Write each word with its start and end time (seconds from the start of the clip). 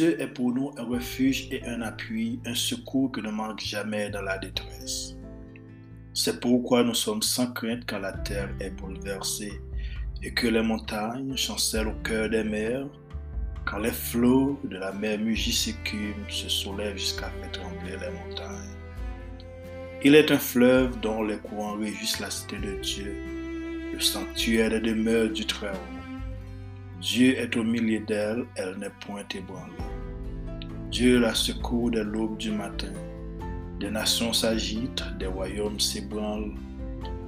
Dieu 0.00 0.18
est 0.18 0.28
pour 0.28 0.54
nous 0.54 0.72
un 0.78 0.84
refuge 0.84 1.46
et 1.50 1.62
un 1.66 1.82
appui, 1.82 2.40
un 2.46 2.54
secours 2.54 3.12
qui 3.12 3.20
ne 3.20 3.30
manque 3.30 3.60
jamais 3.60 4.08
dans 4.08 4.22
la 4.22 4.38
détresse. 4.38 5.14
C'est 6.14 6.40
pourquoi 6.40 6.82
nous 6.82 6.94
sommes 6.94 7.20
sans 7.20 7.52
crainte 7.52 7.82
quand 7.86 7.98
la 7.98 8.14
terre 8.14 8.48
est 8.60 8.70
bouleversée 8.70 9.60
et 10.22 10.32
que 10.32 10.46
les 10.46 10.62
montagnes 10.62 11.36
chancellent 11.36 11.88
au 11.88 12.02
cœur 12.02 12.30
des 12.30 12.44
mers, 12.44 12.86
quand 13.66 13.76
les 13.76 13.92
flots 13.92 14.58
de 14.64 14.78
la 14.78 14.90
mer 14.92 15.18
mugissent 15.18 15.76
se 16.30 16.48
soulèvent 16.48 16.96
jusqu'à 16.96 17.28
faire 17.28 17.52
trembler 17.52 17.98
les 18.00 18.30
montagnes. 18.30 18.76
Il 20.02 20.14
est 20.14 20.30
un 20.30 20.38
fleuve 20.38 20.98
dont 21.00 21.22
les 21.22 21.36
courants 21.36 21.76
réjouissent 21.76 22.20
la 22.20 22.30
cité 22.30 22.56
de 22.56 22.80
Dieu, 22.80 23.14
le 23.92 24.00
sanctuaire 24.00 24.70
des 24.70 24.80
demeures 24.80 25.28
du 25.28 25.44
Très-Haut. 25.44 25.99
Dieu 27.00 27.38
est 27.38 27.56
au 27.56 27.64
milieu 27.64 28.00
d'elle, 28.00 28.44
elle, 28.56 28.76
n'est 28.76 28.92
point 29.06 29.24
ébranlée. 29.34 29.72
Dieu 30.90 31.18
la 31.18 31.34
secoue 31.34 31.90
de 31.90 32.00
l'aube 32.00 32.36
du 32.36 32.50
matin. 32.50 32.92
Des 33.78 33.90
nations 33.90 34.34
s'agitent, 34.34 35.04
des 35.18 35.26
royaumes 35.26 35.80
s'ébranlent. 35.80 36.54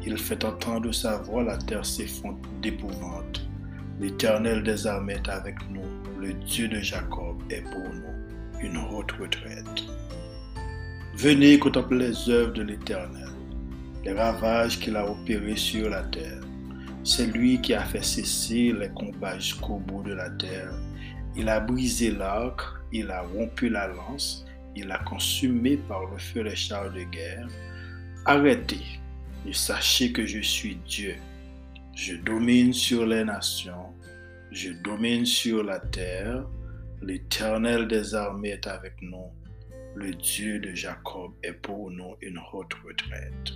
Il 0.04 0.18
fait 0.18 0.44
entendre 0.44 0.92
sa 0.92 1.16
voix, 1.18 1.42
la 1.42 1.56
terre 1.56 1.86
s'effondre 1.86 2.46
d'épouvante. 2.60 3.48
L'Éternel 3.98 4.62
des 4.62 4.86
armées 4.86 5.14
est 5.14 5.28
avec 5.30 5.56
nous, 5.70 6.20
le 6.20 6.34
Dieu 6.34 6.68
de 6.68 6.80
Jacob 6.80 7.42
est 7.48 7.62
pour 7.62 7.94
nous 7.94 8.62
une 8.62 8.76
haute 8.76 9.12
retraite. 9.12 9.84
Venez 11.14 11.58
contempler 11.58 12.08
les 12.08 12.28
œuvres 12.28 12.52
de 12.52 12.62
l'Éternel, 12.62 13.30
les 14.04 14.12
ravages 14.12 14.78
qu'il 14.78 14.96
a 14.96 15.10
opérés 15.10 15.56
sur 15.56 15.88
la 15.88 16.02
terre. 16.02 16.41
C'est 17.04 17.26
lui 17.26 17.60
qui 17.60 17.74
a 17.74 17.84
fait 17.84 18.02
cesser 18.02 18.72
les 18.72 18.88
combats 18.90 19.38
jusqu'au 19.38 19.78
bout 19.78 20.02
de 20.02 20.14
la 20.14 20.30
terre. 20.30 20.72
Il 21.36 21.48
a 21.48 21.60
brisé 21.60 22.10
l'arc, 22.10 22.60
il 22.92 23.10
a 23.10 23.22
rompu 23.22 23.68
la 23.68 23.88
lance, 23.88 24.44
il 24.76 24.90
a 24.90 24.98
consumé 24.98 25.76
par 25.76 26.04
le 26.06 26.18
feu 26.18 26.42
les 26.42 26.56
chars 26.56 26.92
de 26.92 27.02
guerre. 27.02 27.48
Arrêtez 28.26 29.00
et 29.46 29.52
sachez 29.52 30.12
que 30.12 30.26
je 30.26 30.40
suis 30.40 30.76
Dieu. 30.86 31.16
Je 31.94 32.14
domine 32.16 32.72
sur 32.72 33.04
les 33.04 33.24
nations, 33.24 33.92
je 34.50 34.70
domine 34.70 35.26
sur 35.26 35.62
la 35.64 35.80
terre. 35.80 36.44
L'Éternel 37.02 37.88
des 37.88 38.14
armées 38.14 38.50
est 38.50 38.66
avec 38.66 38.94
nous 39.02 39.32
le 39.94 40.10
Dieu 40.12 40.58
de 40.58 40.74
Jacob 40.74 41.32
est 41.42 41.52
pour 41.52 41.90
nous 41.90 42.16
une 42.22 42.40
haute 42.52 42.72
retraite. 42.84 43.52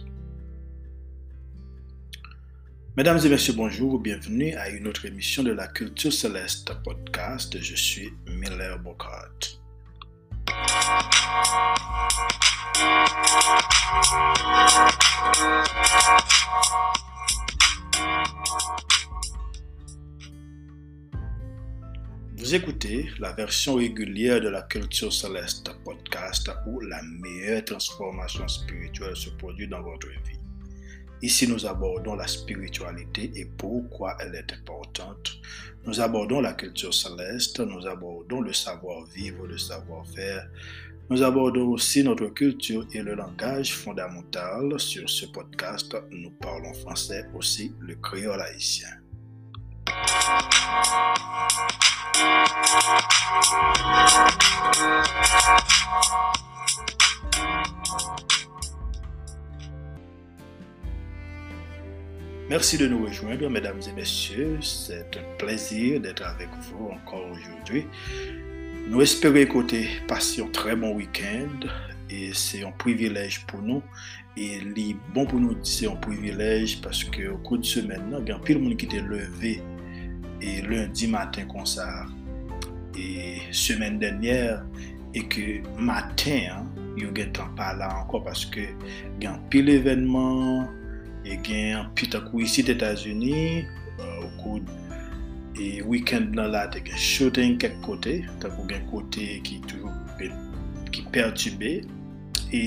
Mesdames 2.96 3.18
et 3.26 3.28
messieurs, 3.28 3.52
bonjour, 3.54 3.98
bienvenue 3.98 4.54
à 4.54 4.70
une 4.70 4.88
autre 4.88 5.04
émission 5.04 5.42
de 5.42 5.52
la 5.52 5.66
Culture 5.66 6.10
Céleste 6.10 6.72
podcast. 6.82 7.54
Je 7.60 7.74
suis 7.76 8.10
Miller 8.26 8.78
Bocart. 8.78 9.28
Vous 22.38 22.54
écoutez 22.54 23.10
la 23.18 23.32
version 23.34 23.74
régulière 23.74 24.40
de 24.40 24.48
la 24.48 24.62
Culture 24.62 25.12
Céleste 25.12 25.70
podcast 25.84 26.50
où 26.66 26.80
la 26.80 27.02
meilleure 27.02 27.62
transformation 27.62 28.48
spirituelle 28.48 29.16
se 29.16 29.28
produit 29.28 29.68
dans 29.68 29.82
votre 29.82 30.08
vie. 30.08 30.45
Ici, 31.22 31.48
nous 31.48 31.66
abordons 31.66 32.14
la 32.14 32.26
spiritualité 32.26 33.30
et 33.34 33.46
pourquoi 33.46 34.16
elle 34.20 34.34
est 34.34 34.52
importante. 34.52 35.38
Nous 35.86 36.00
abordons 36.00 36.40
la 36.40 36.52
culture 36.52 36.92
céleste, 36.92 37.60
nous 37.60 37.86
abordons 37.86 38.40
le 38.40 38.52
savoir-vivre, 38.52 39.46
le 39.46 39.56
savoir-faire. 39.56 40.48
Nous 41.08 41.22
abordons 41.22 41.68
aussi 41.68 42.02
notre 42.02 42.26
culture 42.26 42.86
et 42.92 43.00
le 43.00 43.14
langage 43.14 43.74
fondamental. 43.74 44.78
Sur 44.78 45.08
ce 45.08 45.26
podcast, 45.26 45.96
nous 46.10 46.32
parlons 46.32 46.74
français 46.74 47.24
aussi, 47.34 47.72
le 47.80 47.94
créole 47.94 48.40
haïtien. 48.40 48.88
Merci 62.48 62.78
de 62.78 62.86
nous 62.86 63.04
rejoindre, 63.04 63.50
mesdames 63.50 63.80
et 63.88 63.92
messieurs. 63.92 64.58
C'est 64.62 65.16
un 65.16 65.36
plaisir 65.36 66.00
d'être 66.00 66.24
avec 66.24 66.48
vous 66.60 66.90
encore 66.90 67.26
aujourd'hui. 67.32 67.86
Nous 68.88 69.00
espérons 69.02 69.34
écouter, 69.34 69.88
passer 70.06 70.42
un 70.42 70.46
très 70.46 70.76
bon 70.76 70.94
week-end 70.94 71.66
et 72.08 72.30
c'est 72.32 72.62
un 72.62 72.70
privilège 72.70 73.44
pour 73.46 73.60
nous. 73.62 73.82
Et 74.36 74.60
bon 75.12 75.26
pour 75.26 75.40
nous, 75.40 75.56
c'est 75.64 75.88
un 75.88 75.96
privilège 75.96 76.80
parce 76.80 77.02
qu'au 77.02 77.36
cours 77.38 77.58
de 77.58 77.64
semaine, 77.64 78.16
il 78.22 78.28
y 78.28 78.30
a 78.30 78.36
un 78.36 78.38
pile 78.38 78.58
de 78.58 78.62
monde 78.62 78.76
qui 78.76 78.86
était 78.86 79.00
levé 79.00 79.60
et 80.40 80.62
lundi 80.62 81.08
matin 81.08 81.46
comme 81.46 81.66
ça. 81.66 82.06
Et 82.96 83.38
semaine 83.50 83.98
dernière, 83.98 84.64
et 85.14 85.26
que 85.26 85.66
matin, 85.80 86.64
il 86.96 87.02
y 87.02 87.22
a 87.22 87.24
un 87.24 87.28
temps 87.30 87.48
pas 87.56 87.74
là 87.74 88.02
encore 88.02 88.22
parce 88.22 88.46
que 88.46 88.60
il 88.60 89.24
y 89.24 89.26
a 89.26 89.32
un 89.32 89.38
pile 89.50 89.68
événement. 89.68 90.68
E 91.26 91.36
gen 91.42 91.88
pitakou 91.98 92.40
isi 92.44 92.62
d'Etats-Unis, 92.66 93.66
uh, 93.98 94.24
ou 94.24 94.30
koud, 94.38 94.72
e 95.58 95.80
wikend 95.88 96.36
nan 96.38 96.52
la 96.54 96.66
te 96.70 96.82
gen 96.86 97.00
shooting 97.00 97.56
kek 97.62 97.74
kote, 97.86 98.20
takou 98.42 98.66
gen 98.70 98.84
kote 98.92 99.26
ki 99.46 99.58
toujou 99.66 99.90
pe, 100.20 100.30
ki 100.94 101.06
pertube. 101.14 101.72
E, 102.54 102.62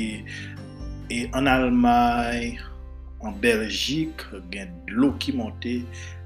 e 1.14 1.22
an 1.38 1.48
Almay, 1.48 2.52
an 3.24 3.38
Belgik, 3.40 4.26
gen 4.52 4.76
lo 4.92 5.14
ki 5.24 5.38
monte, 5.40 5.80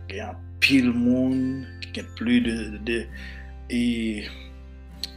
gen 0.10 0.42
pil 0.64 0.90
moun, 0.90 1.68
gen 1.94 2.10
pli 2.18 2.40
de, 2.48 2.58
de, 2.88 3.04
e, 3.70 3.84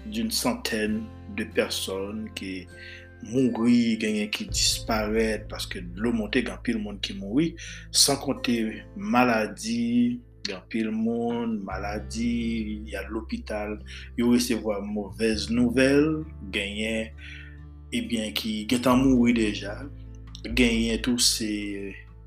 d'une 0.06 0.30
santen 0.30 1.04
de 1.36 1.44
person 1.44 2.26
ki 2.38 2.66
mouri, 3.24 3.96
genyen 4.00 4.30
ki 4.30 4.46
disparet, 4.50 5.46
paske 5.50 5.80
dlo 5.96 6.12
monte 6.14 6.42
gen 6.44 6.58
pil 6.64 6.78
moun 6.82 6.98
ki 7.02 7.16
mouri, 7.18 7.52
san 7.90 8.18
konte 8.22 8.54
maladi, 8.96 10.18
gen 10.46 10.62
pil 10.70 10.92
moun, 10.94 11.58
maladi, 11.66 12.82
yal 12.92 13.08
l'opital, 13.10 13.78
yo 14.18 14.32
resevo 14.34 14.74
a 14.76 14.80
mouvez 14.84 15.48
nouvel, 15.50 16.24
genyen, 16.54 17.12
ebyen 17.96 18.34
ki 18.36 18.58
gen 18.70 18.84
tan 18.86 19.02
mouri 19.02 19.36
deja, 19.36 19.78
genyen 20.46 21.00
tou 21.04 21.18
se 21.22 21.50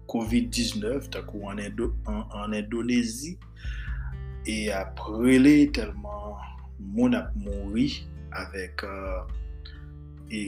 COVID-19, 0.10 1.12
takou 1.14 1.52
an, 1.52 1.62
Indo, 1.62 1.94
an, 2.10 2.24
an 2.42 2.56
Indonesi, 2.58 3.36
e 4.50 4.72
aprele 4.74 5.70
telman 5.76 6.40
moun 6.80 7.18
ap 7.20 7.36
mouri, 7.38 7.92
avek... 8.34 8.88
Uh, 8.88 9.38
E 10.30 10.42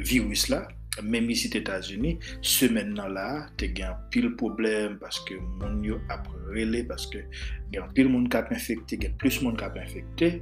virus 0.00 0.48
la, 0.48 0.64
menm 1.04 1.30
isi 1.30 1.50
t'Etats-Unis, 1.52 2.32
semen 2.44 2.94
nan 2.96 3.14
la, 3.14 3.26
te 3.60 3.68
gen 3.76 3.96
pil 4.12 4.30
problem, 4.40 4.98
paske 5.02 5.36
moun 5.60 5.80
yo 5.86 6.00
ap 6.12 6.28
rele, 6.50 6.82
paske 6.88 7.22
gen 7.72 7.90
pil 7.96 8.10
moun 8.12 8.28
kap 8.32 8.50
infekte, 8.54 8.98
gen 9.00 9.14
plus 9.20 9.40
moun 9.44 9.58
kap 9.60 9.78
infekte, 9.80 10.40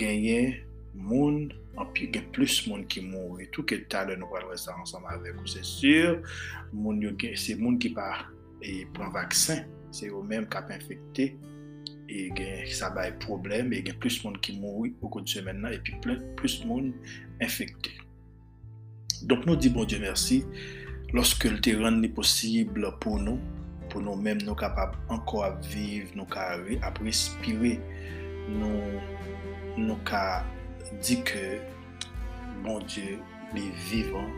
genyen 0.00 0.56
moun, 0.94 1.46
anpi 1.80 2.08
gen 2.14 2.26
plus 2.34 2.62
moun 2.68 2.84
ki 2.90 3.04
moun, 3.06 3.38
etou 3.44 3.66
ke 3.68 3.80
talè 3.92 4.18
nou 4.18 4.34
wèl 4.34 4.48
wè 4.50 4.58
sa 4.60 4.76
ansam 4.80 5.06
avèk, 5.12 5.38
ou 5.42 5.50
se 5.50 5.62
sur, 5.66 6.20
moun 6.72 7.02
yo 7.04 7.14
gen, 7.20 7.36
se 7.38 7.56
moun 7.60 7.78
ki 7.82 7.94
pa, 7.96 8.26
e 8.64 8.82
pran 8.96 9.12
vaksin, 9.14 9.64
se 9.94 10.10
yo 10.10 10.22
menm 10.26 10.48
kap 10.50 10.72
infekte, 10.74 11.32
et 12.08 12.30
ça 12.70 12.92
a 12.96 13.10
des 13.10 13.16
problèmes 13.16 13.72
et 13.72 13.78
il 13.78 13.88
y 13.88 13.90
a 13.90 13.94
plus 13.94 14.22
de 14.22 14.28
monde 14.28 14.40
qui 14.40 14.58
mourent 14.58 14.86
au 15.02 15.08
cours 15.08 15.22
de 15.22 15.28
semaine 15.28 15.66
et 15.72 15.78
puis 15.78 15.94
plus 16.36 16.60
de 16.60 16.66
monde 16.66 16.92
infecté. 17.40 17.90
Donc 19.22 19.46
nous 19.46 19.56
disons 19.56 19.74
bon 19.74 19.84
Dieu 19.84 19.98
merci 20.00 20.44
lorsque 21.12 21.44
le 21.44 21.60
terrain 21.60 22.02
est 22.02 22.08
possible 22.08 22.90
pour 23.00 23.18
nous, 23.18 23.38
pour 23.88 24.00
nous-mêmes, 24.00 24.42
nous 24.42 24.54
capables 24.54 24.98
encore 25.08 25.44
à 25.44 25.60
vivre, 25.60 26.10
nous 26.14 26.26
à 26.36 26.90
respirer, 27.02 27.80
nous 28.48 28.80
nous 29.76 29.98
dire 31.02 31.24
que 31.24 31.58
bon 32.62 32.80
Dieu 32.80 33.18
est 33.56 33.90
vivant 33.90 34.28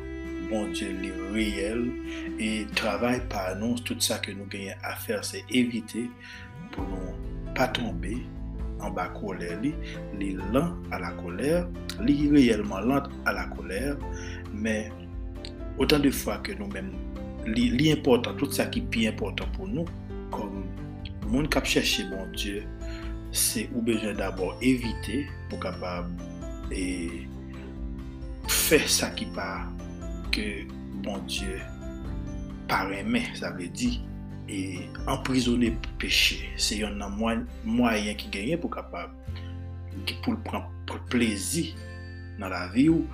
bon 0.50 0.70
Dieu 0.70 0.88
est 1.02 1.32
réel 1.32 1.92
et 2.38 2.66
travaille 2.74 3.20
par 3.28 3.56
nous. 3.56 3.78
Tout 3.78 3.98
ça 4.00 4.18
que 4.18 4.30
nous 4.30 4.46
gagnons 4.46 4.74
à 4.82 4.94
faire, 4.96 5.24
c'est 5.24 5.44
éviter 5.50 6.10
pour 6.72 6.84
nous 6.88 7.35
pas 7.56 7.68
tomber 7.68 8.18
en 8.80 8.90
bas 8.90 9.08
colère, 9.08 9.58
les 10.18 10.32
lent 10.52 10.74
à 10.92 10.98
la 10.98 11.10
colère, 11.12 11.66
les 12.00 12.28
réellement 12.30 12.80
lent 12.80 13.02
à 13.24 13.32
la 13.32 13.44
colère, 13.46 13.96
mais 14.52 14.92
autant 15.78 15.98
de 15.98 16.10
fois 16.10 16.38
que 16.38 16.52
nous-mêmes, 16.52 16.92
l'important, 17.46 18.34
tout 18.34 18.50
ça 18.52 18.66
qui 18.66 18.80
est 18.80 18.82
plus 18.82 19.06
important 19.06 19.46
pour 19.54 19.66
nous, 19.66 19.86
comme 20.30 20.64
monde 21.26 21.48
qui 21.48 21.70
cherché 21.70 22.04
bon 22.04 22.30
Dieu, 22.36 22.64
c'est 23.32 23.68
ou 23.74 23.80
besoin 23.80 24.12
d'abord 24.12 24.56
éviter 24.60 25.26
pour 25.48 25.60
capable 25.60 26.10
et 26.70 27.10
faire 28.46 28.88
ça 28.88 29.10
qui 29.10 29.24
pas 29.26 29.66
que 30.30 30.66
bon 31.02 31.18
Dieu 31.26 31.60
par 32.68 32.92
aimer, 32.92 33.24
ça 33.34 33.50
veut 33.50 33.68
dire 33.68 34.00
et 34.48 34.80
emprisonner 35.06 35.76
péché. 35.98 36.48
C'est 36.56 36.82
un 36.82 37.08
moyen 37.64 38.14
qui 38.14 38.28
gagne 38.28 38.56
pour 38.58 38.70
capable 38.70 39.12
pour 40.22 40.36
prendre 40.42 40.70
plaisir 41.08 41.74
dans 42.38 42.48
la 42.48 42.68
vie 42.68 42.88
ou 42.88 43.06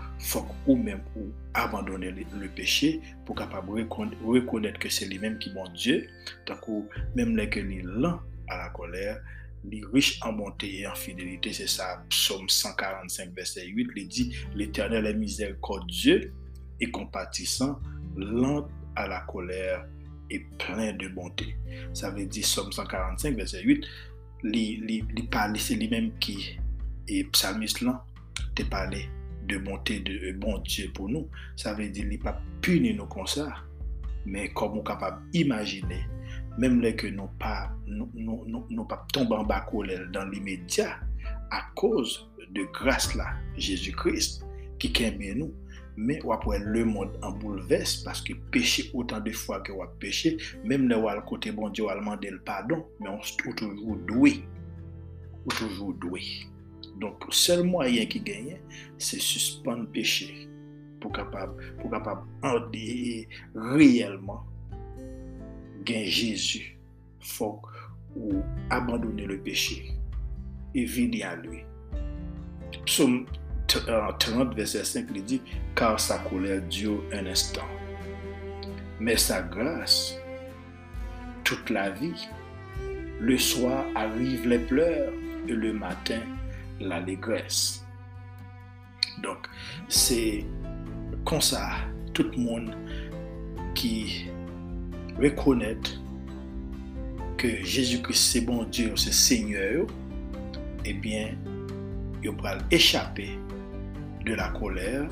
ou 0.67 0.77
même 0.77 1.01
ou 1.17 1.31
abandonner 1.55 2.11
le, 2.11 2.49
péché 2.49 3.01
pour 3.25 3.37
capable 3.37 3.87
reconnaître 4.25 4.79
que 4.79 4.89
c'est 4.89 5.07
lui-même 5.07 5.39
qui 5.39 5.51
bon 5.51 5.69
Dieu. 5.75 6.09
Donc 6.47 6.89
même 7.15 7.37
les 7.37 7.49
que 7.49 7.61
lent 7.61 8.21
à 8.49 8.59
la 8.59 8.69
colère, 8.71 9.21
les 9.65 9.83
riches 9.93 10.19
en 10.23 10.33
bonté 10.33 10.81
et 10.81 10.87
en 10.87 10.95
fidélité, 10.95 11.53
c'est 11.53 11.69
ça, 11.69 12.05
Psaume 12.09 12.49
145, 12.49 13.33
verset 13.33 13.67
8, 13.67 13.91
il 13.97 14.09
dit, 14.09 14.37
l'Éternel 14.55 15.07
est 15.07 15.15
miséricordieux 15.15 16.33
et 16.81 16.91
compatissant, 16.91 17.79
lent 18.17 18.69
à 18.97 19.07
la 19.07 19.21
colère 19.21 19.87
et 20.33 20.47
plein 20.59 20.93
de 20.95 21.09
bonté. 21.09 21.57
Ça 21.93 22.11
veut 22.11 22.27
dire, 22.27 22.45
Somme 22.45 22.73
145, 22.73 23.37
verset 23.37 23.63
8, 23.63 23.85
c'est 25.57 25.75
lui-même 25.75 26.11
qui, 26.19 26.59
est 27.09 27.25
psalmiste 27.33 27.81
là, 27.81 28.05
te 28.55 28.63
parlé 28.63 29.09
de 29.49 29.59
bonté 29.59 30.01
de 30.01 30.13
euh, 30.13 30.33
bon 30.37 30.59
Dieu 30.59 30.91
pour 30.95 31.09
nous. 31.09 31.29
Ça 31.57 31.75
veut 31.75 31.89
dire, 31.89 32.07
il 32.11 32.19
pas 32.19 32.41
puni 32.61 32.95
nous 32.95 33.07
comme 33.07 33.27
ça, 33.27 33.53
mais 34.25 34.49
comme 34.53 34.73
on 34.73 34.81
est 34.81 34.87
capable 34.87 35.29
d'imaginer, 35.31 36.07
même 36.59 36.81
les 36.81 36.95
que 36.95 37.09
nous 37.09 37.29
pas, 37.39 37.73
nous, 37.87 38.11
nous, 38.15 38.67
nous, 38.71 38.85
pas 38.85 39.07
tombé 39.13 39.35
en 39.35 39.45
bas 39.45 39.67
dans 40.13 40.25
l'immédiat, 40.27 40.99
à 41.51 41.63
cause 41.75 42.29
de 42.51 42.63
grâce 42.73 43.15
là, 43.15 43.35
Jésus-Christ, 43.57 44.45
qui 44.79 44.93
aime 45.03 45.39
nous, 45.39 45.55
mais 45.97 46.21
après 46.31 46.59
le 46.59 46.85
monde 46.85 47.19
en 47.23 47.33
bouleverse 47.33 47.97
parce 47.99 48.21
que 48.21 48.33
péché 48.51 48.91
autant 48.95 49.21
de 49.21 49.33
fois 49.33 49.61
que 49.61 49.73
on 49.73 49.87
péché 49.99 50.37
même 50.65 50.89
le 50.89 51.21
côté 51.23 51.53
bon 51.53 51.69
Dieu 51.69 51.89
a 51.89 51.95
demandé 51.95 52.31
le 52.31 52.41
pardon 52.41 52.87
mais 53.01 53.09
on 53.09 53.23
se 53.23 53.37
trouve 53.37 53.55
toujours 53.55 53.97
doué. 53.97 54.45
Ou 55.45 55.49
toujours 55.51 55.93
doué. 55.95 56.23
Donc 57.01 57.25
le 57.27 57.33
seul 57.33 57.65
moyen 57.65 58.07
qui 58.07 58.21
gagne 58.21 58.61
c'est 58.99 59.21
suspendre 59.21 59.89
péché 59.89 60.49
pour 61.01 61.13
capable 61.13 61.55
pour 61.81 61.91
capable 61.91 62.23
réellement 63.55 64.45
gain 65.85 66.05
Jésus, 66.05 66.79
faut 67.21 67.61
ou 68.17 68.43
abandonner 68.71 69.27
le 69.27 69.39
péché 69.41 69.93
et 70.75 70.85
venir 70.85 71.29
à 71.29 71.37
lui. 71.37 71.65
Psaume 72.87 73.27
30, 73.67 73.89
euh, 73.89 74.45
verset 74.55 74.85
5, 74.85 75.07
il 75.15 75.25
dit, 75.25 75.43
car 75.75 75.99
sa 75.99 76.19
colère 76.19 76.63
dure 76.63 77.03
un 77.13 77.27
instant, 77.27 77.69
mais 79.01 79.17
sa 79.17 79.43
grâce, 79.43 80.17
toute 81.45 81.71
la 81.71 81.91
vie. 81.91 82.29
Le 83.21 83.39
soir 83.39 83.85
arrivent 83.95 84.49
les 84.49 84.59
pleurs 84.59 85.13
et 85.47 85.53
le 85.53 85.73
matin 85.73 86.21
l'allégresse. 86.81 87.85
Donc, 89.23 89.47
c'est 89.89 90.45
comme 91.25 91.41
ça, 91.41 91.71
tout 92.15 92.25
le 92.35 92.39
monde 92.39 92.75
qui 93.75 94.27
reconnaître 95.21 96.01
que 97.37 97.63
Jésus-Christ 97.65 98.33
c'est 98.33 98.41
bon 98.41 98.65
Dieu, 98.65 98.93
c'est 98.97 99.13
Seigneur, 99.13 99.87
eh 100.85 100.95
bien, 100.95 101.35
il 102.23 102.31
va 102.31 102.59
échapper 102.71 103.39
de 104.27 104.35
la 104.39 104.49
kolèr, 104.55 105.07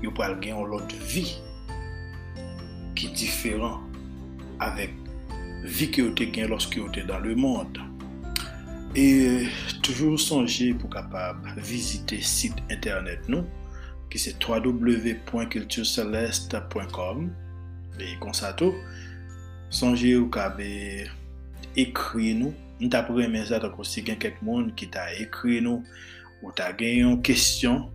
yo 0.00 0.10
pral 0.16 0.38
gen 0.40 0.56
yon 0.56 0.70
lot 0.72 0.88
vi 1.10 1.24
ki 2.98 3.06
diferan 3.16 3.76
avèk 4.64 4.92
vi 5.64 5.86
ki 5.92 6.00
yo 6.04 6.10
te 6.16 6.24
gen 6.32 6.50
loske 6.52 6.76
yo 6.80 6.86
te 6.94 7.02
dan 7.08 7.20
le 7.26 7.34
mond. 7.36 7.72
E 8.98 9.04
toujou 9.84 10.18
sonje 10.18 10.66
pou 10.80 10.88
kapab 10.90 11.36
vizite 11.62 12.16
sit 12.26 12.54
internet 12.72 13.28
nou 13.30 13.42
ki 14.10 14.18
se 14.18 14.30
www.cultureceleste.com 14.42 17.16
e 18.00 18.16
konsato 18.24 18.68
sonje 19.70 20.16
ou 20.18 20.28
kabe 20.32 20.70
ekri 21.78 22.34
nou. 22.40 22.50
Nta 22.80 23.04
pou 23.06 23.20
remen 23.20 23.44
sa 23.46 23.60
tako 23.62 23.84
si 23.84 24.02
gen 24.02 24.18
kek 24.18 24.42
moun 24.42 24.74
ki 24.74 24.86
ta 24.90 25.12
ekri 25.20 25.60
nou 25.62 25.84
ou 26.40 26.52
ta 26.56 26.70
gen 26.76 27.04
yon 27.04 27.22
kestyon, 27.24 27.88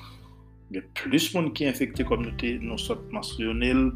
il 0.71 0.77
y 0.77 0.81
a 0.81 0.83
plus 0.95 1.33
de 1.33 1.39
monde 1.39 1.55
qui 1.55 1.65
est 1.65 1.69
infecté 1.69 2.05
communauté 2.05 2.59
non 2.61 2.77
mentionnelle. 3.11 3.93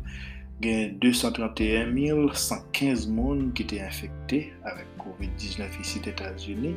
Il 0.60 0.68
y 0.68 0.84
a 0.84 0.88
231 0.88 2.32
115 2.34 3.08
monde 3.08 3.52
qui 3.54 3.62
étaient 3.62 3.80
infectés 3.80 4.52
avec 4.64 4.86
COVID-19 4.98 5.80
ici 5.80 6.00
aux 6.04 6.08
États-Unis. 6.08 6.74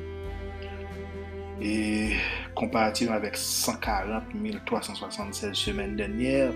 Et 1.62 2.12
comparativement 2.56 3.16
avec 3.16 3.38
140 3.38 4.24
376 4.66 5.54
semaines 5.54 5.96
dernières, 5.96 6.52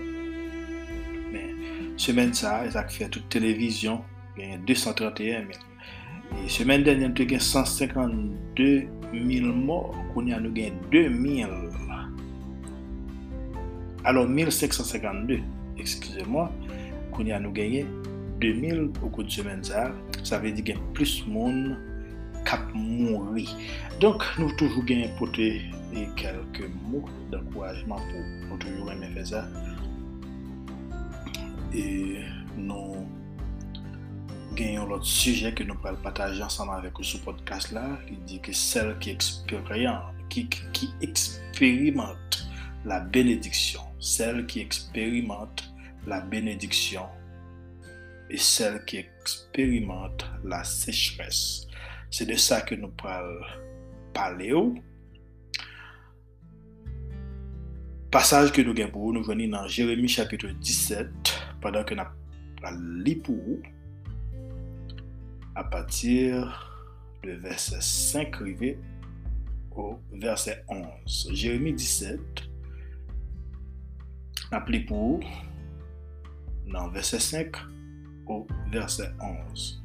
mais 1.32 1.54
semaine 1.96 2.34
ça, 2.34 2.64
ils 2.66 2.76
ont 2.76 2.88
fait 2.88 3.08
toute 3.08 3.28
télévision, 3.28 4.02
il 4.36 4.50
y 4.50 4.52
a 4.52 4.58
231 4.58 5.42
000. 5.42 5.50
Et 6.44 6.48
semaine 6.48 6.82
dernière, 6.82 7.12
il 7.16 7.32
y 7.32 7.36
a 7.36 7.40
152 7.40 8.88
mil 9.24 9.48
mor, 9.52 9.94
koun 10.12 10.30
ya 10.30 10.40
nou 10.42 10.54
gen 10.56 10.76
2 10.92 11.08
mil. 11.12 11.52
Alors, 14.06 14.28
1552, 14.28 15.40
ekskize 15.82 16.26
mwa, 16.30 16.46
koun 17.14 17.32
ya 17.32 17.40
nou 17.42 17.54
genye 17.56 17.82
2 18.42 18.52
mil 18.60 18.84
ou 19.00 19.10
koun 19.10 19.30
semen 19.32 19.64
sa, 19.66 19.88
sa 20.22 20.38
ve 20.42 20.52
di 20.54 20.62
gen 20.66 20.78
plus 20.94 21.18
moun 21.26 21.74
kap 22.46 22.62
mounri. 22.74 23.48
Donk, 24.02 24.22
nou 24.38 24.52
toujou 24.60 24.84
gen 24.86 25.08
pote 25.18 25.48
e 25.96 26.06
kelke 26.20 26.68
mou 26.86 27.08
d'ankouajman 27.32 28.02
pou 28.12 28.24
nou 28.46 28.60
toujou 28.62 28.90
reme 28.90 29.10
fè 29.16 29.26
sa. 29.32 29.46
E 31.74 31.86
gen 34.56 34.72
yon 34.78 34.88
lot 34.90 35.04
suje 35.06 35.50
ke 35.56 35.64
nou 35.66 35.76
pral 35.82 35.98
pataje 36.04 36.40
ansanman 36.44 36.80
vek 36.86 37.00
ou 37.02 37.06
sou 37.06 37.20
podcast 37.24 37.74
la, 37.76 37.84
li 38.08 38.16
di 38.28 38.40
ke 38.42 38.54
sel 38.56 38.94
ki 39.02 39.12
eksperyant, 39.12 40.16
ki, 40.32 40.46
ki 40.76 40.88
eksperimante 41.04 42.46
la 42.88 43.02
benediksyon, 43.12 43.84
sel 44.00 44.42
ki 44.48 44.64
eksperimante 44.64 45.68
la 46.08 46.22
benediksyon, 46.32 47.12
e 48.32 48.40
sel 48.40 48.80
ki 48.88 49.02
eksperimante 49.04 50.26
la 50.48 50.62
sechres. 50.66 51.68
Se 52.10 52.24
de 52.24 52.38
sa 52.40 52.62
ke 52.64 52.78
nou 52.80 52.94
pral 52.96 53.28
pale 54.16 54.50
ou. 54.56 54.74
Pasaj 58.14 58.52
ke 58.56 58.64
nou 58.64 58.72
gen 58.78 58.88
pou 58.94 59.10
ou 59.10 59.12
nou 59.12 59.26
veni 59.26 59.50
nan 59.50 59.68
Jeremie 59.68 60.08
chapitre 60.08 60.48
17, 60.56 61.36
pendant 61.60 61.84
que 61.84 61.94
nous 61.94 62.56
pral 62.56 62.78
li 63.04 63.16
pou 63.20 63.36
ou, 63.36 63.75
à 65.56 65.64
partir 65.64 66.70
de 67.24 67.32
verset 67.32 67.80
5 67.80 68.36
rivé 68.36 68.78
au 69.74 69.98
verset 70.12 70.62
11. 70.68 71.30
Jérémie 71.32 71.72
17, 71.72 72.20
appelé 74.52 74.80
pour, 74.80 75.20
dans 76.70 76.90
verset 76.90 77.18
5 77.18 77.56
au 78.26 78.46
verset 78.70 79.10
11. 79.50 79.82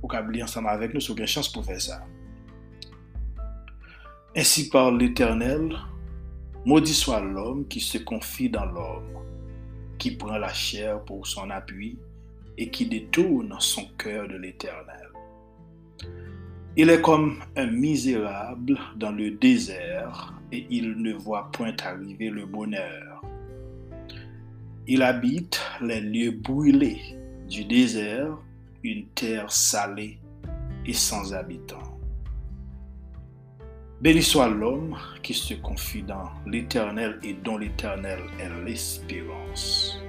Vous 0.00 0.08
pouvez 0.08 0.42
ensemble 0.42 0.68
avec 0.68 0.94
nous 0.94 1.00
sur 1.00 1.16
quelle 1.16 1.26
chance 1.26 1.50
pour 1.50 1.64
faire 1.64 1.80
ça. 1.80 2.04
Ainsi 4.36 4.68
parle 4.68 4.98
l'Éternel, 4.98 5.76
maudit 6.64 6.94
soit 6.94 7.20
l'homme 7.20 7.66
qui 7.66 7.80
se 7.80 7.98
confie 7.98 8.48
dans 8.48 8.66
l'homme, 8.66 9.18
qui 9.98 10.12
prend 10.12 10.38
la 10.38 10.52
chair 10.52 11.04
pour 11.04 11.26
son 11.26 11.50
appui 11.50 11.98
et 12.58 12.70
qui 12.70 12.86
détourne 12.86 13.54
son 13.58 13.86
cœur 13.98 14.28
de 14.28 14.36
l'Éternel. 14.36 15.08
Il 16.76 16.88
est 16.88 17.02
comme 17.02 17.42
un 17.56 17.66
misérable 17.66 18.78
dans 18.96 19.12
le 19.12 19.32
désert 19.32 20.32
et 20.50 20.66
il 20.70 20.92
ne 21.02 21.12
voit 21.12 21.50
point 21.52 21.76
arriver 21.84 22.30
le 22.30 22.46
bonheur. 22.46 23.22
Il 24.86 25.02
habite 25.02 25.60
les 25.80 26.00
lieux 26.00 26.32
brûlés 26.32 27.00
du 27.48 27.64
désert, 27.64 28.38
une 28.82 29.06
terre 29.08 29.52
salée 29.52 30.18
et 30.86 30.92
sans 30.92 31.34
habitants. 31.34 31.98
Béni 34.00 34.22
soit 34.22 34.48
l'homme 34.48 34.96
qui 35.22 35.32
se 35.32 35.54
confie 35.54 36.02
dans 36.02 36.30
l'Éternel 36.46 37.20
et 37.22 37.34
dont 37.34 37.58
l'Éternel 37.58 38.18
est 38.40 38.64
l'espérance. 38.64 40.01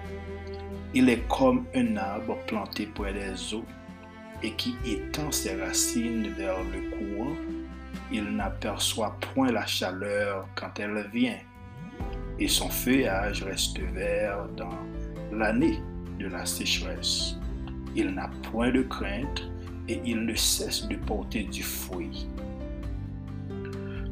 Il 0.96 1.10
est 1.10 1.28
comme 1.28 1.66
un 1.76 1.98
arbre 1.98 2.38
planté 2.46 2.86
près 2.86 3.14
des 3.14 3.54
eaux 3.54 3.66
et 4.44 4.52
qui 4.52 4.76
étend 4.86 5.32
ses 5.32 5.56
racines 5.56 6.30
vers 6.38 6.58
le 6.64 6.90
courant, 6.96 7.36
il 8.12 8.24
n'aperçoit 8.36 9.18
point 9.34 9.52
la 9.52 9.66
chaleur 9.66 10.48
quand 10.56 10.80
elle 10.80 11.10
vient, 11.12 11.40
et 12.38 12.48
son 12.48 12.70
feuillage 12.70 13.44
reste 13.44 13.80
vert 13.80 14.48
dans 14.58 14.78
l'année 15.32 15.80
de 16.20 16.28
la 16.28 16.46
sécheresse. 16.46 17.38
Il 17.96 18.10
n'a 18.10 18.30
point 18.52 18.72
de 18.72 18.82
crainte 18.82 19.44
et 19.88 20.00
il 20.06 20.26
ne 20.26 20.36
cesse 20.36 20.88
de 20.88 20.96
porter 20.96 21.44
du 21.44 21.64
fruit. 21.64 22.28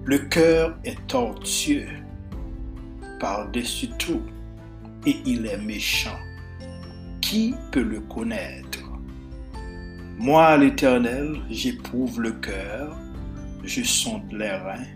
Le 0.04 0.18
cœur 0.18 0.78
est 0.84 1.06
tortueux 1.08 1.88
par-dessus 3.20 3.90
tout 4.00 4.22
et 5.06 5.18
il 5.26 5.46
est 5.46 5.58
méchant. 5.58 6.18
Qui 7.32 7.56
peut 7.72 7.82
le 7.82 8.02
connaître? 8.02 8.84
Moi, 10.18 10.58
l'Éternel, 10.58 11.40
j'éprouve 11.50 12.20
le 12.20 12.34
cœur, 12.34 12.94
je 13.64 13.84
sonde 13.84 14.30
les 14.34 14.52
reins 14.52 14.90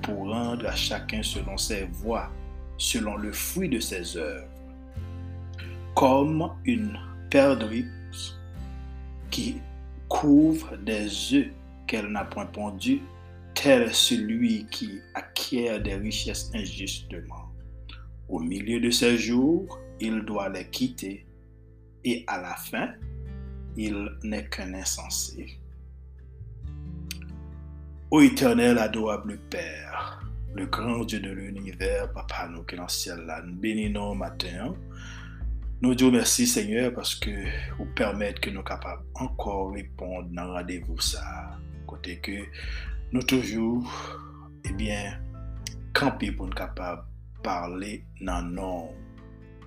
pour 0.00 0.28
rendre 0.28 0.68
à 0.68 0.76
chacun 0.76 1.20
selon 1.24 1.56
ses 1.56 1.86
voies, 1.86 2.30
selon 2.78 3.16
le 3.16 3.32
fruit 3.32 3.68
de 3.68 3.80
ses 3.80 4.16
œuvres. 4.16 4.46
Comme 5.96 6.52
une 6.64 6.96
perdrix 7.28 7.86
qui 9.32 9.56
couvre 10.08 10.76
des 10.76 11.34
œufs 11.34 11.48
qu'elle 11.88 12.06
n'a 12.06 12.24
point 12.24 12.46
pondus, 12.46 13.02
tel 13.54 13.92
celui 13.92 14.64
qui 14.70 15.00
acquiert 15.14 15.82
des 15.82 15.96
richesses 15.96 16.52
injustement. 16.54 17.50
Au 18.28 18.38
milieu 18.38 18.78
de 18.78 18.90
ses 18.90 19.18
jours, 19.18 19.80
il 19.98 20.20
doit 20.20 20.50
les 20.50 20.68
quitter, 20.68 21.26
et 22.04 22.24
à 22.26 22.40
la 22.40 22.54
fin, 22.54 22.92
il 23.76 24.08
n'est 24.22 24.48
qu'un 24.48 24.74
insensé. 24.74 25.58
Ô 28.10 28.20
éternel, 28.20 28.78
adorable 28.78 29.38
Père, 29.50 30.20
le 30.54 30.66
grand 30.66 31.04
Dieu 31.04 31.20
de 31.20 31.30
l'univers, 31.30 32.12
Papa, 32.12 32.48
nous 32.48 32.64
qui 32.64 32.76
dans 32.76 32.82
le 32.82 32.88
ciel 32.88 33.20
là, 33.20 33.42
nous 33.42 33.54
bénissons 33.54 34.14
matin. 34.14 34.74
Nous 35.80 35.94
disons 35.94 36.10
merci 36.10 36.46
Seigneur 36.46 36.92
parce 36.92 37.14
que 37.14 37.30
vous 37.78 37.86
permettez 37.94 38.40
que 38.40 38.50
nous 38.50 38.62
capables 38.62 39.04
encore 39.14 39.72
répondre 39.72 40.28
dans 40.32 40.52
rendez-vous. 40.52 40.96
Côté 41.86 42.18
que 42.18 42.44
nous 43.12 43.22
toujours, 43.22 43.90
eh 44.64 44.72
bien, 44.72 45.20
camper 45.94 46.32
pour 46.32 46.46
nous 46.46 46.52
capables 46.52 47.04
parler 47.42 48.04
dans 48.20 48.42
nom. 48.42 48.90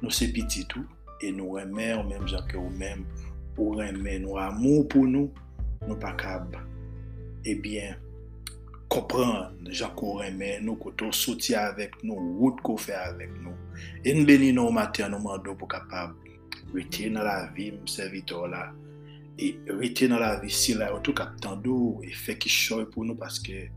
Nous 0.01 0.11
c'est 0.11 0.31
petit 0.31 0.67
tout 0.67 0.85
e 1.21 1.31
nou 1.35 1.57
remè 1.59 1.91
ou 1.97 2.05
mèm 2.07 2.25
jake 2.29 2.57
ou 2.59 2.71
mèm 2.79 3.03
ou 3.57 3.75
remè 3.79 4.17
nou 4.23 4.39
amou 4.41 4.85
pou 4.89 5.09
nou 5.09 5.29
nou 5.83 5.99
pa 6.01 6.13
kab. 6.19 6.55
Eh 7.43 7.53
Ebyen 7.53 7.99
kopran 8.93 9.53
jake 9.69 10.05
ou 10.05 10.21
remè 10.21 10.55
nou 10.63 10.79
koto 10.81 11.11
soti 11.13 11.57
avèk 11.59 11.99
nou 12.05 12.37
wout 12.39 12.63
kou 12.65 12.79
fè 12.81 12.95
avèk 13.01 13.35
nou. 13.43 13.53
En 14.09 14.25
beni 14.27 14.53
nou 14.55 14.73
matè 14.73 15.09
nou 15.11 15.21
mando 15.23 15.55
pou 15.57 15.69
kapab 15.69 16.15
rete 16.73 17.09
nan 17.13 17.27
la 17.27 17.37
vi 17.53 17.71
msevito 17.75 18.45
la. 18.49 18.67
E 19.37 19.53
rete 19.79 20.07
nan 20.09 20.21
la 20.23 20.35
vi 20.41 20.49
si 20.53 20.77
la 20.77 20.91
yotou 20.93 21.17
kap 21.17 21.37
tando 21.41 21.99
e 22.05 22.13
fè 22.15 22.37
ki 22.39 22.51
choy 22.51 22.85
pou 22.89 23.05
nou 23.05 23.17
paske 23.19 23.67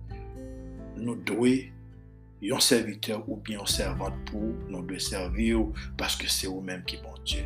nou 0.96 1.16
dwe 1.28 1.72
yon 2.40 2.60
serviteur 2.60 3.24
ou 3.28 3.36
bien 3.36 3.58
yon 3.60 3.68
servante 3.70 4.18
pou 4.30 4.52
nou 4.68 4.84
dwe 4.86 5.00
servi 5.02 5.52
ou 5.56 5.72
paske 5.98 6.28
se 6.30 6.48
ou 6.50 6.62
menm 6.64 6.84
ki 6.88 7.00
bon. 7.02 7.15
Diyo. 7.26 7.42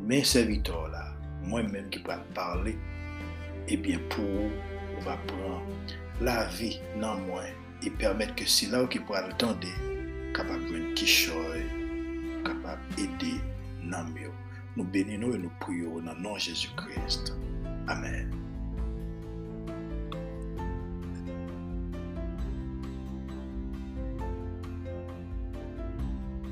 Men 0.00 0.24
serviteur 0.24 0.88
la, 0.88 1.12
moi-même 1.42 1.90
qui 1.90 1.98
va 2.02 2.16
parler, 2.34 2.76
eh 3.68 3.76
bien 3.76 3.98
pour 4.08 4.24
on 4.24 5.00
va 5.02 5.16
prendre 5.26 5.62
la 6.20 6.46
vie 6.46 6.80
dans 7.00 7.16
moi 7.16 7.42
et 7.84 7.90
permettre 7.90 8.34
que 8.34 8.46
c'est 8.46 8.70
là 8.70 8.86
qui 8.86 8.98
pourra 8.98 9.18
attendre 9.20 9.60
capable 10.34 10.64
de 10.64 10.94
qui 10.94 11.30
capable 12.44 12.80
d'aider 12.96 13.40
dans 13.84 14.04
mieux. 14.04 14.32
Nous 14.76 14.84
bénissons 14.84 15.32
et 15.34 15.38
nous 15.38 15.52
prions 15.60 16.00
dans 16.00 16.14
le 16.14 16.20
nom 16.20 16.34
de 16.34 16.38
Jésus-Christ. 16.38 17.34
Amen. 17.88 18.47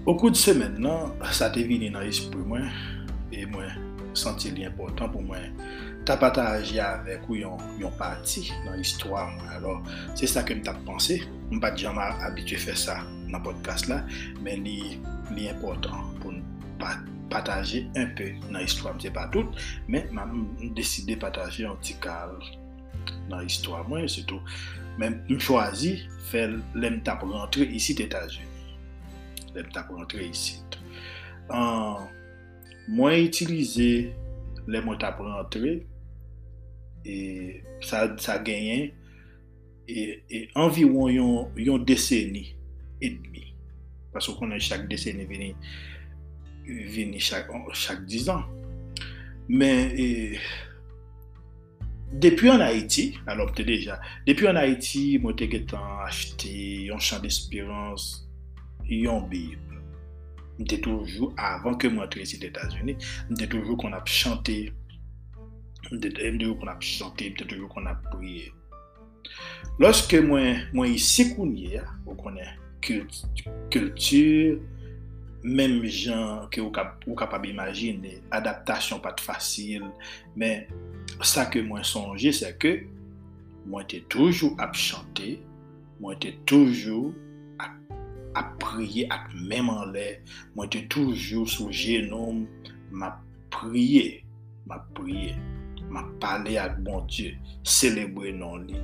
Au 0.07 0.15
kou 0.15 0.31
de 0.31 0.39
semen 0.39 0.77
non, 0.79 1.09
nan, 1.19 1.33
sa 1.35 1.49
te 1.51 1.65
vini 1.67 1.89
nan 1.91 2.05
espri 2.07 2.39
mwen, 2.47 2.69
e 3.35 3.43
mwen 3.51 3.73
senti 4.15 4.53
li 4.55 4.63
important 4.63 5.11
pou 5.11 5.27
mwen 5.27 5.57
tap 6.07 6.21
pataje 6.23 6.79
avek 6.79 7.27
ou 7.27 7.35
yon, 7.35 7.59
yon 7.83 7.91
pati 7.99 8.45
nan 8.63 8.79
histwa 8.79 9.25
mwen. 9.33 9.51
Alors, 9.57 9.83
se 10.15 10.31
sa 10.31 10.45
ke 10.47 10.55
m 10.55 10.63
tap 10.63 10.79
panse, 10.87 11.19
m 11.51 11.59
pa 11.59 11.73
pat 11.73 11.83
jama 11.83 12.07
abitue 12.23 12.61
fe 12.63 12.77
sa 12.79 13.01
nan 13.27 13.43
podcast 13.43 13.91
la, 13.91 13.99
men 14.47 14.63
li, 14.63 14.95
li 15.35 15.51
important 15.51 16.15
pou 16.23 16.31
m 16.31 16.39
pataje 17.35 17.83
un 17.99 18.15
pe 18.15 18.31
nan 18.47 18.63
histwa 18.63 18.95
mwen, 18.95 19.03
se 19.09 19.15
pa 19.19 19.27
tout, 19.35 19.59
men 19.91 20.07
m 20.15 20.73
deside 20.79 21.19
pataje 21.19 21.67
an 21.67 21.83
ti 21.83 21.99
kal 21.99 22.39
nan 23.27 23.43
histwa 23.43 23.83
mwen, 23.91 24.07
se 24.07 24.23
tou. 24.31 24.39
Men 25.03 25.19
m 25.27 25.43
chwazi 25.43 25.97
fè 26.31 26.47
lem 26.79 27.03
tap 27.03 27.27
rentre 27.27 27.67
isi 27.75 27.99
tetaje. 27.99 28.47
lèm 29.57 29.71
tap 29.75 29.91
rentre 29.95 30.23
isit. 30.27 30.79
An, 31.55 32.07
mwen 32.93 33.27
itilize 33.27 33.91
lèm 34.67 34.87
mwen 34.87 35.01
tap 35.03 35.21
rentre, 35.25 35.79
e 37.07 37.17
sa, 37.85 38.07
sa 38.23 38.39
genyen, 38.45 38.91
e, 39.87 40.07
e 40.29 40.45
anviron 40.59 41.13
yon, 41.15 41.59
yon 41.61 41.87
deseni 41.87 42.49
edmi. 43.05 43.47
Paso 44.15 44.37
konen 44.39 44.63
chak 44.63 44.87
deseni 44.91 45.27
vini, 45.29 45.53
veni 46.67 47.23
chak, 47.23 47.51
chak 47.75 48.07
10. 48.07 48.47
Men, 49.49 49.93
e... 49.97 50.39
Depi 52.17 52.49
an 52.49 52.63
Haiti, 52.63 53.19
alopte 53.27 53.65
deja, 53.67 53.99
depi 54.25 54.47
an 54.47 54.57
Haiti, 54.57 55.19
mwen 55.19 55.35
te 55.37 55.49
getan 55.51 56.05
achete 56.07 56.53
yon 56.87 57.03
chan 57.03 57.19
d'espirans 57.25 58.26
yon 58.89 59.27
bib. 59.31 59.63
Mte 60.57 60.81
toujou, 60.85 61.33
avan 61.37 61.77
ke 61.81 61.91
mwen 61.93 62.09
tre 62.13 62.25
si 62.29 62.39
d'Etats-Unis, 62.41 63.09
mte 63.29 63.49
toujou 63.53 63.77
kon 63.81 63.97
ap 63.97 64.09
chante, 64.09 64.55
mte 65.91 66.13
toujou 66.17 66.57
kon 66.61 66.73
ap 66.73 66.85
chante, 66.85 67.29
mte 67.33 67.45
toujou 67.45 67.69
kon 67.73 67.91
ap 67.91 68.01
priye. 68.15 68.49
Lorske 69.83 70.23
mwen, 70.25 70.63
mwen 70.73 70.95
yisi 70.95 71.29
kounye, 71.35 71.83
ou 72.07 72.17
konen 72.17 72.49
kultur, 72.87 74.63
menm 75.47 75.85
jan 75.85 76.47
ke 76.51 76.63
ou, 76.63 76.73
kap, 76.75 77.05
ou 77.07 77.19
kapab 77.19 77.45
imagine, 77.47 78.17
adaptasyon 78.35 79.03
pat 79.05 79.21
fasil, 79.23 79.85
men 80.39 80.65
sa 81.21 81.47
ke 81.53 81.61
mwen 81.67 81.85
sonje 81.87 82.33
se 82.35 82.51
ke 82.63 82.79
mwen 83.67 83.87
te 83.91 84.01
toujou 84.13 84.55
ap 84.63 84.75
chante, 84.79 85.37
mwen 86.01 86.19
te 86.23 86.33
toujou 86.49 87.13
a 88.37 88.45
priye 88.61 89.07
ak 89.13 89.31
menman 89.49 89.93
lè, 89.95 90.07
mwen 90.57 90.71
te 90.73 90.83
toujou 90.93 91.49
sou 91.49 91.73
jenom, 91.75 92.45
ma 92.93 93.15
priye, 93.55 94.23
ma 94.69 94.79
priye, 94.97 95.35
ma 95.93 96.05
pale 96.23 96.59
ak 96.61 96.81
bon 96.85 97.07
Diyo, 97.11 97.33
celebre 97.67 98.35
nan 98.37 98.67
li, 98.69 98.83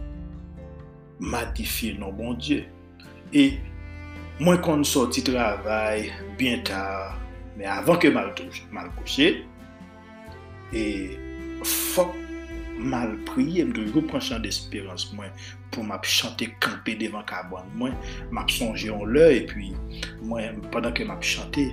matifiye 1.20 1.98
nan 2.00 2.16
bon 2.16 2.38
Diyo. 2.40 2.64
E 3.32 3.58
mwen 4.40 4.60
kon 4.64 4.84
sorti 4.88 5.24
travay, 5.26 6.08
bien 6.40 6.64
tar, 6.66 7.18
men 7.58 7.68
avan 7.76 8.00
ke 8.00 8.12
mal 8.12 8.32
kouche, 8.96 9.34
e 10.72 10.84
fok 11.62 12.16
mal 12.82 13.14
priye, 13.28 13.64
m 13.66 13.72
toujou 13.76 14.02
pran 14.08 14.22
chan 14.22 14.42
d'espirans 14.44 15.08
mwen, 15.16 15.32
pou 15.72 15.84
m 15.86 15.92
ap 15.94 16.06
chante 16.08 16.48
kampe 16.62 16.94
devan 17.00 17.24
kabwan 17.28 17.68
mwen, 17.78 17.96
m 18.30 18.40
ap 18.42 18.52
sonje 18.52 18.88
yon 18.90 19.12
lè, 19.14 19.28
e 19.38 19.42
pi 19.50 19.70
mwen, 20.26 20.60
padan 20.74 20.94
ke 20.96 21.06
m 21.06 21.14
ap 21.14 21.24
chante, 21.26 21.70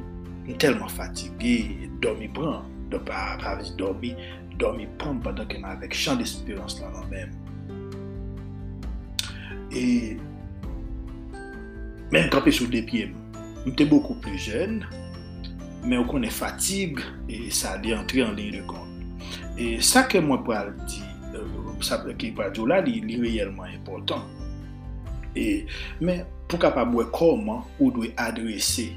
m 0.47 0.51
telman 0.61 0.91
fatige, 0.93 1.89
dormi 2.03 2.29
pran, 2.35 2.67
do 2.91 3.01
pa 3.07 3.37
avis 3.51 3.73
dormi, 3.79 4.15
dormi 4.61 4.89
pran 5.01 5.21
padan 5.25 5.49
ke 5.49 5.61
m 5.61 5.69
avek 5.71 5.95
chan 5.97 6.19
d'espérance 6.21 6.81
lan 6.81 6.97
an 7.01 7.09
mèm. 7.13 7.37
E, 9.69 9.85
mèm 12.13 12.29
kampe 12.33 12.53
sou 12.55 12.69
depye 12.71 13.09
m, 13.11 13.17
m 13.67 13.73
te 13.77 13.87
boku 13.89 14.17
pli 14.23 14.37
jen, 14.41 14.81
mè 15.85 15.97
ou 16.01 16.09
konen 16.09 16.33
fatig, 16.33 17.01
e 17.29 17.47
sa 17.53 17.77
li 17.79 17.95
antre 17.95 18.25
an 18.25 18.35
lini 18.37 18.59
de 18.59 18.67
kont. 18.67 18.88
E 19.59 19.75
sa 19.83 20.05
ke 20.07 20.21
mwen 20.23 20.43
pral 20.47 20.71
di, 20.87 21.03
euh, 21.35 21.75
sa 21.83 21.99
ki 22.07 22.31
pral 22.37 22.53
di 22.55 22.63
ou 22.63 22.69
la, 22.69 22.79
li, 22.85 23.01
li 23.03 23.19
reyelman 23.19 23.73
important. 23.75 24.23
E, 25.35 25.65
men, 25.99 26.23
pou 26.49 26.57
kapab 26.61 26.95
wè 26.95 27.05
koman 27.13 27.65
ou 27.77 27.91
dwe 27.93 28.13
adrese 28.17 28.89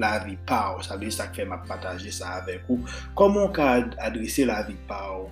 la 0.00 0.16
vi 0.24 0.34
pa 0.48 0.72
ou, 0.74 0.82
sa 0.86 0.96
vè 0.98 1.10
sa 1.14 1.28
ke 1.30 1.42
fè 1.42 1.46
map 1.50 1.68
pataje 1.68 2.10
sa 2.14 2.38
avek 2.40 2.66
ou, 2.72 2.82
koman 3.18 3.52
ka 3.54 3.68
adrese 4.02 4.46
la 4.48 4.62
vi 4.66 4.74
pa 4.88 5.02
ou 5.14 5.28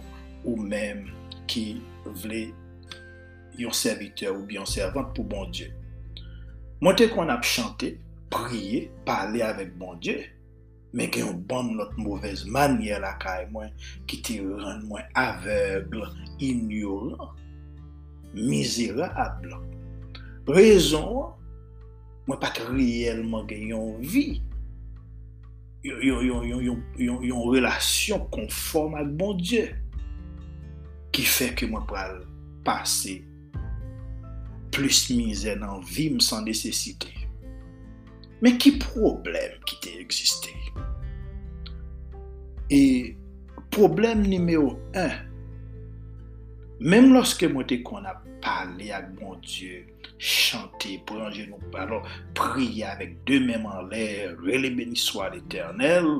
ou 0.47 0.61
men 0.62 1.06
ki 1.50 1.80
vle 2.23 2.45
yon 3.59 3.75
serviteur 3.75 4.37
ou 4.37 4.47
yon 4.52 4.68
servant 4.68 5.11
pou 5.16 5.26
bon 5.26 5.49
Diyo. 5.50 5.73
Mwen 6.85 6.99
te 7.00 7.09
kon 7.11 7.33
ap 7.33 7.47
chante, 7.49 7.95
priye, 8.30 8.87
pale 9.09 9.42
avek 9.47 9.73
bon 9.80 9.97
Diyo, 9.99 10.21
men 10.97 11.11
gen 11.12 11.26
yon 11.26 11.41
ban 11.49 11.69
not 11.76 11.93
mouvez 12.00 12.47
manye 12.49 12.97
la 13.03 13.12
kay 13.21 13.45
mwen 13.53 13.73
ki 14.09 14.21
te 14.25 14.38
ren 14.41 14.81
mwen 14.88 15.05
avegle, 15.21 16.09
ignoran, 16.41 17.35
mizerable. 18.33 19.61
Rezon, 20.49 21.35
mwen 22.26 22.41
pat 22.41 22.62
riyelman 22.71 23.45
gen 23.50 23.69
yon 23.75 24.00
vi, 24.00 24.41
yon, 25.85 26.25
yon, 26.25 26.49
yon, 26.65 26.81
yon 27.29 27.45
relasyon 27.53 28.25
konform 28.33 28.97
ak 28.99 29.12
bon 29.21 29.37
Diyo, 29.37 29.69
ki 31.12 31.29
fe 31.29 31.53
ke 31.57 31.69
mwen 31.69 31.85
pral 31.88 32.23
pase 32.67 33.21
plus 34.75 35.07
mizè 35.12 35.55
nan 35.61 35.85
vim 35.93 36.19
san 36.25 36.45
desesite. 36.49 37.25
Men 38.45 38.59
ki 38.61 38.76
problem 38.83 39.57
ki 39.69 39.78
te 39.85 39.95
eksiste? 40.02 40.52
E 42.73 42.81
problem 43.73 44.26
nimeyo 44.26 44.75
1, 44.93 45.21
menm 46.85 47.14
loske 47.14 47.49
mwen 47.49 47.68
te 47.70 47.81
kon 47.87 48.09
ap 48.09 48.25
pale 48.44 48.90
ak 48.94 49.12
bon 49.18 49.38
Diyo, 49.44 49.83
chante, 50.18 50.96
pranje 51.09 51.46
nou 51.49 51.61
palo, 51.72 52.03
priye 52.37 52.87
avèk 52.88 53.16
de 53.29 53.40
menman 53.44 53.88
lè, 53.90 54.33
rele 54.42 54.72
beni 54.77 54.99
swa 55.01 55.31
l'Eternel, 55.33 56.11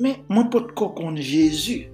men 0.00 0.24
mwen 0.30 0.50
pot 0.52 0.72
kon 0.76 1.18
Jezu. 1.20 1.84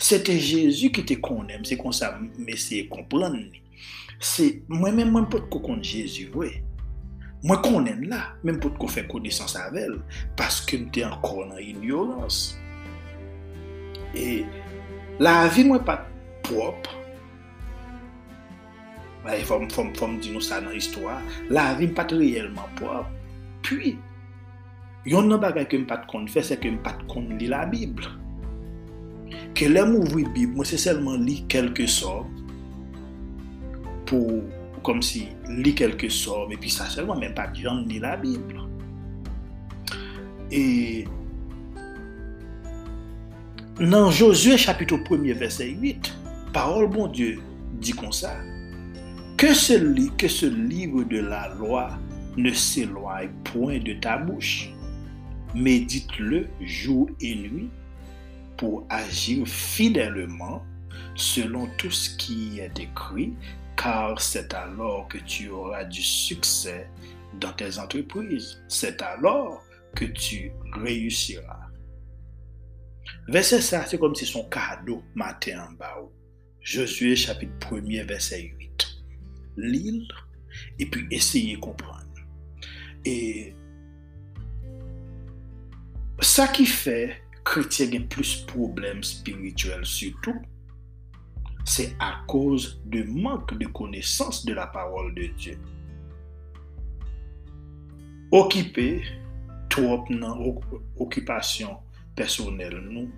Sete 0.00 0.34
Jezu 0.34 0.90
ki 0.94 1.04
te 1.06 1.18
konem, 1.20 1.64
se 1.68 1.78
kon 1.78 1.94
sa 1.94 2.12
mesye 2.38 2.86
kompran 2.90 3.36
ni. 3.36 3.62
Mwen 4.70 4.98
men 4.98 5.12
mwen 5.12 5.28
pot 5.32 5.48
kon 5.52 5.82
Jezu 5.84 6.28
vwe. 6.34 6.54
Mwen 7.40 7.60
konen 7.64 8.02
la, 8.10 8.20
menm 8.44 8.58
pou 8.60 8.68
te 8.74 8.80
kon 8.82 8.90
fè 8.92 9.06
konesans 9.08 9.54
avèl, 9.56 9.94
paske 10.36 10.76
mte 10.82 11.06
ankon 11.06 11.48
nan 11.48 11.62
ignorans. 11.64 12.40
E 14.12 14.42
la 15.22 15.46
vi 15.48 15.64
mwen 15.64 15.80
pat 15.86 16.04
prop, 16.44 16.90
e 19.24 19.40
fòm 19.48 19.70
fòm 19.72 19.94
fòm 19.96 20.18
di 20.20 20.34
nou 20.34 20.44
sa 20.44 20.60
nan 20.60 20.76
histwa, 20.76 21.16
la 21.48 21.70
vi 21.78 21.88
mwen 21.88 21.96
pat 21.96 22.12
reyelman 22.12 22.76
prop. 22.76 23.08
Pwi, 23.64 23.94
yon 25.08 25.32
nan 25.32 25.40
bagay 25.40 25.64
ke 25.64 25.80
mwen 25.80 25.88
pat 25.88 26.04
kon 26.12 26.28
fè, 26.28 26.44
se 26.44 26.60
ke 26.60 26.68
mwen 26.68 26.84
pat 26.84 27.00
kon 27.08 27.32
li 27.40 27.48
la 27.48 27.64
Bib. 27.72 28.04
Ke 29.56 29.72
lè 29.72 29.88
mwen 29.88 30.12
vwi 30.12 30.28
Bib, 30.28 30.52
mwen 30.58 30.68
se 30.68 30.76
selman 30.80 31.24
li 31.24 31.40
kelke 31.48 31.88
som 31.88 32.28
pou 34.10 34.42
kom 34.86 35.02
si 35.04 35.26
li 35.48 35.72
kelke 35.76 36.10
som, 36.12 36.50
epi 36.52 36.70
sa 36.72 36.88
selman 36.90 37.20
men 37.22 37.34
pa 37.36 37.48
diyan 37.54 37.84
li 37.90 38.00
la 38.02 38.16
Bible. 38.20 38.66
E 40.50 40.62
nan 43.80 44.10
Josue 44.12 44.58
chapito 44.60 44.98
1 44.98 45.38
verset 45.38 45.72
8, 45.72 46.12
parol 46.52 46.88
bon 46.90 47.08
Dieu 47.08 47.38
di 47.80 47.94
kon 47.96 48.12
sa, 48.12 48.34
ke 49.40 49.54
se 49.56 49.78
li, 49.80 50.10
ke 50.20 50.28
se 50.28 50.50
livre 50.52 51.06
de 51.08 51.22
la 51.24 51.46
loi 51.56 51.86
ne 52.36 52.52
se 52.52 52.84
loye 52.84 53.30
point 53.44 53.78
de 53.78 53.94
ta 54.02 54.18
bouche, 54.18 54.70
medite 55.54 56.18
le 56.18 56.46
jou 56.60 57.08
et 57.20 57.34
nuit 57.34 57.70
pou 58.56 58.84
agir 58.88 59.46
fidèlement 59.46 60.62
selon 61.14 61.66
tout 61.78 61.90
ce 61.90 62.10
qui 62.16 62.60
est 62.60 62.78
écrit 62.78 63.32
car 63.80 64.20
c'est 64.20 64.52
alors 64.52 65.08
que 65.08 65.16
tu 65.18 65.48
auras 65.48 65.84
du 65.84 66.02
succès 66.02 66.90
dans 67.40 67.52
tes 67.52 67.78
entreprises. 67.78 68.62
C'est 68.68 69.00
alors 69.00 69.62
que 69.94 70.04
tu 70.04 70.52
réussiras. 70.74 71.68
Verset 73.28 73.62
ça, 73.62 73.86
c'est 73.86 73.98
comme 73.98 74.14
si 74.14 74.26
son 74.26 74.48
cadeau 74.48 75.02
matin 75.14 75.66
en 75.68 75.72
bas. 75.72 75.96
Josué 76.60 77.16
chapitre 77.16 77.54
1er, 77.70 78.04
verset 78.04 78.52
8. 78.58 78.86
Lire 79.56 80.28
et 80.78 80.86
puis 80.86 81.06
essayer 81.10 81.56
de 81.56 81.60
comprendre. 81.60 82.04
Et 83.06 83.54
ça 86.20 86.48
qui 86.48 86.66
fait 86.66 87.22
chrétien 87.44 87.90
a 87.92 88.00
plus 88.00 88.42
de 88.42 88.46
problèmes 88.46 89.02
spirituels 89.02 89.86
surtout, 89.86 90.36
c'est 91.64 91.94
à 91.98 92.22
cause 92.26 92.80
de 92.86 93.02
manque 93.04 93.56
de 93.58 93.66
connaissance 93.66 94.44
de 94.44 94.54
la 94.54 94.66
parole 94.66 95.14
de 95.14 95.26
Dieu. 95.36 95.58
Okipe, 98.30 99.02
trop 99.70 100.06
nan 100.14 100.38
okupasyon 101.02 101.72
personel 102.14 102.76
nou, 102.84 103.08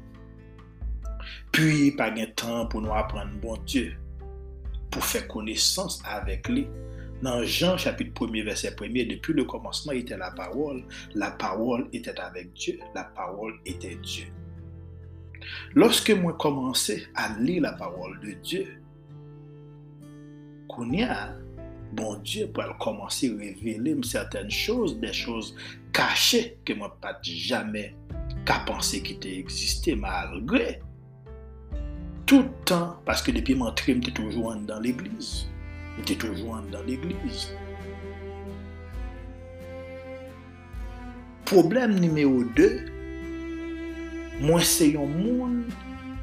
puis 1.53 1.91
pa 1.99 2.07
gen 2.17 2.33
tan 2.33 2.65
pou 2.73 2.81
nou 2.81 2.97
apren 2.97 3.35
bon 3.43 3.61
Diyo, 3.69 3.91
pou 4.89 5.05
fè 5.05 5.27
konesans 5.29 6.01
avèk 6.17 6.49
li. 6.53 6.65
Nan 7.23 7.45
Jean 7.45 7.77
chapit 7.77 8.09
1, 8.17 8.41
verset 8.49 8.81
1, 8.81 8.97
depi 9.13 9.37
le 9.37 9.45
komanseman 9.49 10.01
etè 10.01 10.17
la 10.17 10.33
parol, 10.39 10.81
la 11.13 11.29
parol 11.37 11.85
etè 11.93 12.17
avèk 12.17 12.57
Diyo, 12.57 12.81
la 12.97 13.05
parol 13.13 13.59
etè 13.69 13.93
Diyo. 14.01 14.42
Lorske 15.79 16.17
mwen 16.19 16.37
komanse 16.41 16.99
a 17.19 17.31
li 17.41 17.59
la 17.63 17.73
parol 17.79 18.19
de 18.23 18.37
Diyo, 18.45 18.67
konya, 20.73 21.33
bon 21.97 22.21
Diyo 22.25 22.49
pou 22.53 22.65
al 22.65 22.77
komanse 22.83 23.31
revele 23.33 23.97
m 23.99 24.05
certaine 24.07 24.53
chose, 24.53 24.99
de 25.03 25.13
chose 25.13 25.57
kache 25.97 26.57
ke 26.67 26.77
mwen 26.79 26.93
pat 27.03 27.21
jame 27.25 27.91
ka 28.49 28.63
panse 28.69 29.03
ki 29.05 29.19
te 29.23 29.37
eksiste 29.41 29.97
malgre. 30.01 30.79
Toutan, 32.29 32.97
paske 33.07 33.35
depi 33.35 33.57
mwen 33.59 33.75
tri 33.79 33.97
m 33.99 34.05
te 34.05 34.15
toujou 34.17 34.53
an 34.53 34.65
dan 34.69 34.85
l'eglise. 34.85 35.49
M 35.99 36.07
te 36.09 36.17
toujou 36.17 36.55
an 36.57 36.71
dan 36.73 36.87
l'eglise. 36.89 37.53
Problem 41.53 41.99
nimeyo 42.01 42.47
2, 42.57 42.92
Mwen 44.41 44.65
se 44.65 44.89
yon 44.95 45.11
moun 45.13 45.59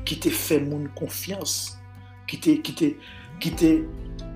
ki 0.08 0.17
te 0.24 0.32
fè 0.34 0.58
moun 0.63 0.88
konfians, 0.98 1.76
ki 2.30 2.39
te 2.41 3.72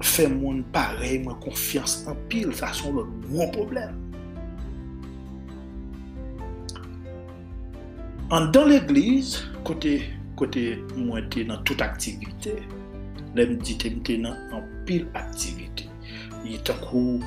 fè 0.04 0.28
moun 0.32 0.62
pare 0.76 1.16
mwen 1.24 1.40
konfians 1.44 2.04
an 2.10 2.20
pil, 2.30 2.54
sa 2.56 2.72
son 2.76 3.00
lò 3.00 3.06
moun 3.26 3.52
problem. 3.56 4.00
An 8.34 8.50
dan 8.54 8.70
l'eglize, 8.72 9.44
kote 9.68 9.98
mwen 10.98 11.30
te 11.34 11.44
nan 11.50 11.62
tout 11.68 11.82
aktivite, 11.86 12.56
lèm 13.38 13.58
di 13.62 13.78
te 13.82 13.92
mwen 13.92 14.06
te 14.08 14.20
nan 14.22 14.54
an 14.56 14.70
pil 14.88 15.08
aktivite. 15.18 15.90
Yi 16.44 16.60
takou 16.68 17.20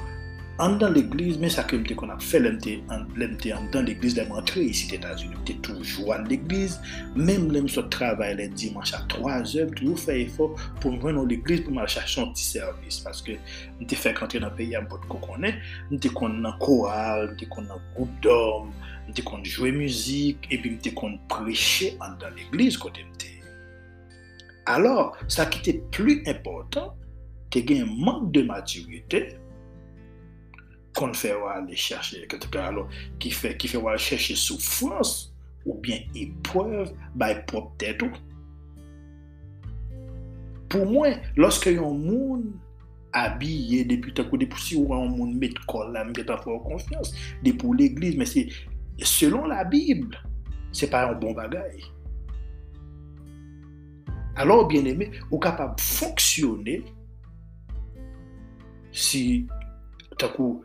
an 0.59 0.79
dan 0.81 0.95
l'Eglise, 0.95 1.37
men 1.41 1.51
sa 1.53 1.67
ke 1.69 1.77
mte 1.77 1.95
kon 1.99 2.11
ap 2.13 2.23
fe 2.25 2.39
lemte 2.41 2.79
an 2.89 3.67
dan 3.75 3.85
l'Eglise, 3.85 4.17
lem 4.17 4.31
rentre 4.33 4.63
isi 4.65 4.89
t'Etats-Unis, 4.89 5.37
mte 5.43 5.57
toujou 5.67 6.15
an 6.15 6.25
l'Eglise, 6.31 6.81
menm 7.17 7.51
lem 7.53 7.69
so 7.69 7.85
travay 7.93 8.33
le 8.39 8.47
dimanche 8.57 8.97
a 8.97 9.03
3 9.13 9.37
ev, 9.61 9.75
toujou 9.77 10.01
fe 10.01 10.17
efo 10.23 10.49
pou 10.81 10.95
mwen 10.97 11.21
an 11.21 11.29
l'Eglise 11.29 11.67
pou 11.67 11.77
mwen 11.77 11.91
chachon 11.93 12.33
ti 12.37 12.47
servis, 12.49 13.03
paske 13.05 13.37
mte 13.83 14.01
fe 14.01 14.15
kante 14.17 14.41
nan 14.41 14.55
peyi 14.57 14.79
an 14.81 14.89
bot 14.89 15.05
kokonnen, 15.13 15.61
mte 15.93 16.13
kon 16.17 16.41
nan 16.41 16.57
koral, 16.65 17.29
mte 17.35 17.53
kon 17.53 17.69
nan 17.69 17.83
goup 17.99 18.19
d'om, 18.25 18.73
mte 19.11 19.29
kon 19.29 19.45
jwe 19.45 19.75
muzik, 19.77 20.49
epi 20.49 20.77
mte 20.79 20.97
kon 20.97 21.21
preche 21.33 21.93
an 22.01 22.17
dan 22.23 22.33
l'Eglise 22.39 22.81
kote 22.81 23.05
mte. 23.13 23.35
Alors, 24.67 25.15
sa 25.31 25.45
ki 25.47 25.61
te 25.63 25.77
plu 25.95 26.23
important, 26.27 26.97
te 27.55 27.61
gen 27.63 27.93
mank 28.01 28.33
de 28.35 28.43
maturite, 28.49 29.29
kon 30.97 31.15
fè 31.17 31.33
wale 31.39 31.77
chache, 31.79 32.25
ki 32.29 33.33
fè 33.33 33.81
wale 33.83 34.01
chache 34.03 34.37
soufrans, 34.41 35.33
ou 35.67 35.75
bien 35.83 36.05
epwev 36.15 36.93
bay 37.19 37.41
pop 37.51 37.73
tèt 37.81 38.05
ou. 38.07 38.23
Pou 40.73 40.87
mwen, 40.89 41.19
loske 41.39 41.75
yon 41.77 41.99
moun 42.03 42.47
abye 43.17 43.85
depi 43.89 44.13
takou 44.17 44.39
depi 44.41 44.61
si 44.61 44.79
ou 44.79 44.95
an 44.97 45.11
moun 45.13 45.37
met 45.41 45.57
kol 45.71 45.93
la 45.95 46.05
mwen 46.05 46.17
ketan 46.17 46.41
fè 46.43 46.53
wale 46.53 46.65
konfians, 46.69 47.13
depi 47.45 47.67
ou 47.67 47.77
l'eglise, 47.77 48.19
men 48.21 48.31
se, 48.31 48.47
selon 49.03 49.51
la 49.53 49.65
Bible, 49.69 50.17
se 50.77 50.89
pa 50.91 51.07
yon 51.07 51.21
bon 51.21 51.37
bagay. 51.37 51.85
Alors, 54.37 54.69
bien 54.69 54.85
aimé, 54.85 55.11
ou 55.31 55.41
kapab 55.41 55.81
fonksyonè 55.81 56.83
si 58.93 59.47
takou 60.21 60.61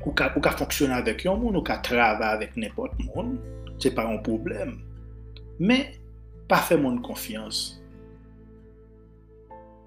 Ou 0.00 0.14
ka, 0.16 0.30
ka 0.32 0.54
fonksyon 0.56 0.94
avèk 0.96 1.26
yon 1.26 1.40
moun, 1.42 1.58
ou 1.58 1.66
ka 1.66 1.76
travè 1.84 2.24
avèk 2.32 2.56
nepot 2.60 2.94
moun, 3.04 3.34
se 3.80 3.92
pa 3.92 4.06
yon 4.08 4.22
problem. 4.24 4.78
Men, 5.60 5.90
pa 6.48 6.62
fè 6.64 6.78
moun 6.80 7.02
konfians. 7.04 7.80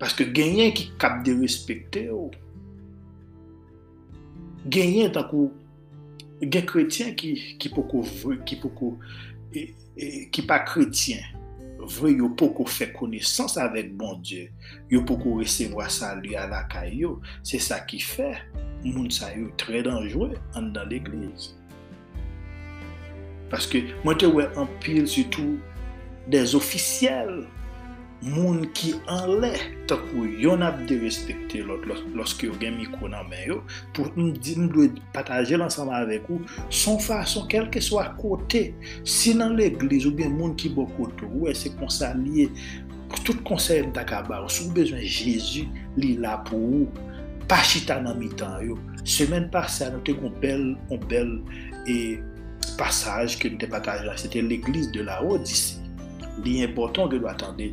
Paske 0.01 0.27
genyen 0.35 0.73
ki 0.75 0.91
kap 1.01 1.21
de 1.25 1.33
respekte 1.39 2.05
yo. 2.09 2.27
Genyen 4.73 5.13
takou, 5.15 5.51
gen 6.43 6.67
kretyen 6.69 7.13
ki, 7.19 7.33
ki 7.59 7.71
pou 7.73 7.87
kou, 7.89 8.37
ki 8.45 8.59
pou 8.61 8.73
kou, 8.77 9.13
e, 9.49 9.71
e, 9.97 10.11
ki 10.33 10.45
pa 10.49 10.61
kretyen. 10.67 11.25
Yo 12.09 12.29
poko 12.29 12.65
fait 12.65 12.91
connaissance 12.93 13.57
avec 13.57 13.95
bon 13.95 14.17
Dieu 14.19 14.49
yo 14.89 15.03
poko 15.03 15.39
recevoir 15.39 15.91
salut 15.91 16.35
à 16.35 16.47
la 16.47 16.63
caillou 16.63 17.21
c'est 17.43 17.59
ça 17.59 17.79
qui 17.79 17.99
fait 17.99 18.37
moun 18.83 19.09
sa 19.11 19.33
yo 19.35 19.49
tre 19.57 19.83
danjwe 19.83 20.33
an 20.55 20.73
dan 20.75 20.89
l'eglize. 20.91 21.53
Paske 23.53 23.83
mwen 24.03 24.17
te 24.17 24.27
wè 24.27 24.47
an 24.59 24.69
pil 24.83 25.05
sütou 25.09 25.59
des 26.31 26.55
ofisyel 26.57 27.43
moun 28.23 28.63
ki 28.77 28.93
an 29.11 29.35
lè 29.43 29.51
takou 29.91 30.25
yon 30.39 30.63
ap 30.65 30.79
de 30.89 30.97
respekte 31.03 31.61
lòt 31.67 31.85
lòske 32.15 32.47
yo 32.47 32.55
gen 32.61 32.77
mikou 32.79 33.11
nan 33.11 33.27
men 33.31 33.43
yo 33.49 33.59
pou 33.95 34.07
m 34.15 34.31
di 34.39 34.55
m 34.59 34.69
dwe 34.71 34.89
pataje 35.15 35.59
lansama 35.59 35.99
avek 36.01 36.29
ou 36.31 36.39
son 36.71 37.01
fason 37.03 37.49
kelke 37.51 37.83
swa 37.83 38.07
kote 38.19 38.69
si 39.03 39.35
nan 39.37 39.57
l'eglize 39.59 40.07
ou 40.09 40.15
gen 40.17 40.33
moun 40.37 40.55
ki 40.59 40.71
bo 40.73 40.87
koto 40.95 41.29
wè 41.43 41.55
se 41.57 41.73
konsa 41.77 42.13
liye 42.17 42.49
tout 43.21 43.39
konsey 43.45 43.83
d'akaba 43.93 44.41
ou 44.43 44.51
sou 44.51 44.73
bezwen 44.73 45.03
Jezu 45.05 45.67
li 45.99 46.15
la 46.21 46.39
pou 46.47 46.81
ou 46.81 47.11
pa 47.49 47.61
chita 47.65 47.99
nan 48.01 48.17
mi 48.19 48.29
tan 48.39 48.57
yo. 48.65 48.77
Semen 49.05 49.49
pa 49.53 49.65
sa, 49.69 49.91
nou 49.93 50.03
te 50.07 50.15
kon 50.17 50.33
bel, 50.41 50.73
kon 50.89 51.01
bel 51.11 51.35
e 51.91 52.17
passage 52.79 53.37
ke 53.41 53.51
nou 53.51 53.61
te 53.61 53.69
pataj 53.69 54.05
la. 54.07 54.17
Sete 54.19 54.41
l'Eglise 54.43 54.91
de 54.95 55.05
la 55.05 55.19
Odyssey. 55.23 55.81
Li 56.43 56.61
important 56.65 57.11
ke 57.11 57.19
nou 57.19 57.29
atande 57.29 57.69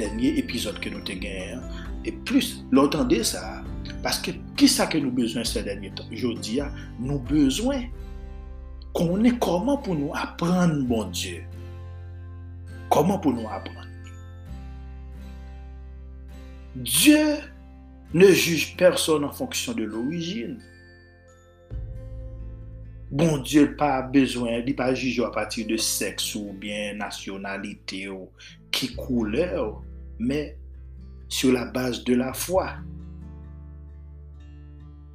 denye 0.00 0.34
epizode 0.40 0.82
ke 0.82 0.92
nou 0.92 1.04
te 1.06 1.16
gen. 1.20 1.62
E 2.04 2.12
plus, 2.28 2.58
l'otande 2.74 3.22
sa, 3.26 3.62
paske 4.04 4.36
ki 4.58 4.68
sa 4.70 4.88
ke 4.90 5.00
nou 5.02 5.14
bezwen 5.14 5.46
se 5.48 5.62
denye 5.64 5.92
tan? 5.96 6.10
Jodi 6.12 6.58
ya, 6.60 6.68
nou 7.00 7.22
bezwen 7.30 7.88
konen 8.94 9.38
koman 9.42 9.80
pou 9.84 9.96
nou 9.98 10.14
apren 10.18 10.82
bon 10.90 11.10
Diyo. 11.14 11.42
Koman 12.92 13.18
pou 13.22 13.34
nou 13.34 13.50
apren? 13.50 13.90
Diyo 16.74 17.40
ne 18.14 18.30
juge 18.32 18.76
personne 18.76 19.24
en 19.24 19.32
fonction 19.32 19.72
de 19.72 19.84
l'origine. 19.84 20.60
Bon 23.10 23.38
Dieu 23.38 23.76
pas 23.76 24.02
besoin, 24.02 24.58
il 24.66 24.74
pas 24.74 24.92
juger 24.92 25.24
à 25.24 25.30
partir 25.30 25.68
de 25.68 25.76
sexe 25.76 26.34
ou 26.34 26.52
bien 26.52 26.94
nationalité 26.94 28.08
ou 28.08 28.28
qui 28.74 28.94
couleur, 28.94 29.82
mais 30.18 30.58
sur 31.28 31.52
la 31.52 31.64
base 31.66 32.04
de 32.04 32.14
la 32.14 32.32
foi. 32.32 32.72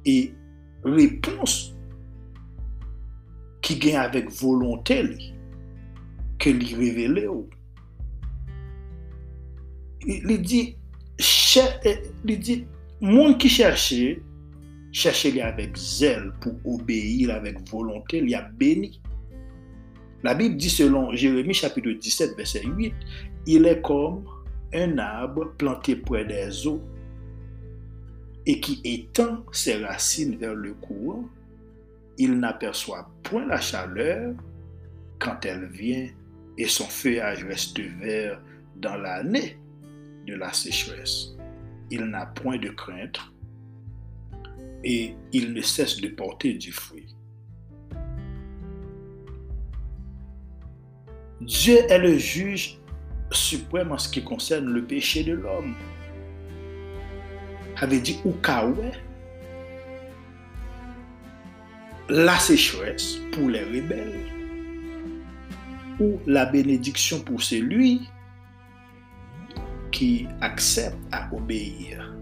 Et 0.04 0.32
réponse 0.82 1.76
qui 3.60 3.78
gagne 3.78 3.96
avec 3.96 4.30
volonté 4.30 5.04
que 6.38 6.50
lui 6.50 6.74
révèle. 6.74 7.28
Il 10.06 10.42
dit, 10.42 10.76
il 12.24 12.40
dit, 12.40 12.66
Moun 13.00 13.38
ki 13.40 13.48
chèche, 13.48 14.20
chèche 14.92 15.30
li 15.32 15.40
avèk 15.40 15.78
zèl 15.80 16.26
pou 16.44 16.52
obéir 16.68 17.30
avèk 17.32 17.62
volontè, 17.70 18.20
li 18.20 18.34
a 18.36 18.42
beni. 18.60 18.98
La 20.22 20.34
Bible 20.34 20.56
dit 20.56 20.70
selon 20.70 21.12
Jérémie 21.14 21.54
chapitre 21.54 21.90
17 21.90 22.36
verset 22.36 22.64
8, 22.64 22.94
il 23.46 23.66
est 23.66 23.80
comme 23.80 24.24
un 24.74 24.98
arbre 24.98 25.52
planté 25.56 25.96
près 25.96 26.24
des 26.24 26.66
eaux 26.66 26.82
et 28.46 28.60
qui 28.60 28.80
étend 28.84 29.44
ses 29.52 29.84
racines 29.84 30.36
vers 30.36 30.54
le 30.54 30.74
courant, 30.74 31.24
il 32.18 32.38
n'aperçoit 32.38 33.10
point 33.22 33.46
la 33.46 33.60
chaleur 33.60 34.34
quand 35.18 35.44
elle 35.44 35.66
vient 35.66 36.08
et 36.58 36.66
son 36.66 36.84
feuillage 36.84 37.44
reste 37.44 37.80
vert 37.80 38.40
dans 38.76 38.96
l'année 38.96 39.58
de 40.26 40.34
la 40.34 40.52
sécheresse 40.52 41.34
il 41.90 42.04
n'a 42.04 42.26
point 42.26 42.58
de 42.58 42.70
crainte 42.70 43.20
et 44.84 45.14
il 45.32 45.52
ne 45.52 45.60
cesse 45.60 46.00
de 46.00 46.08
porter 46.08 46.54
du 46.54 46.72
fruit. 46.72 47.14
Dieu 51.40 51.78
est 51.88 51.98
le 51.98 52.18
juge 52.18 52.78
suprême 53.32 53.92
en 53.92 53.98
ce 53.98 54.08
qui 54.08 54.22
concerne 54.22 54.66
le 54.66 54.84
péché 54.84 55.24
de 55.24 55.32
l'homme. 55.32 55.74
Avait 57.78 58.00
dit 58.00 58.18
Oukaoué, 58.24 58.90
la 62.10 62.38
sécheresse 62.38 63.18
pour 63.32 63.48
les 63.48 63.64
rebelles 63.64 64.26
ou 65.98 66.20
la 66.26 66.44
bénédiction 66.44 67.20
pour 67.20 67.42
celui 67.42 68.02
qui 69.92 70.26
accepte 70.40 70.98
à 71.10 71.28
obéir. 71.32 72.14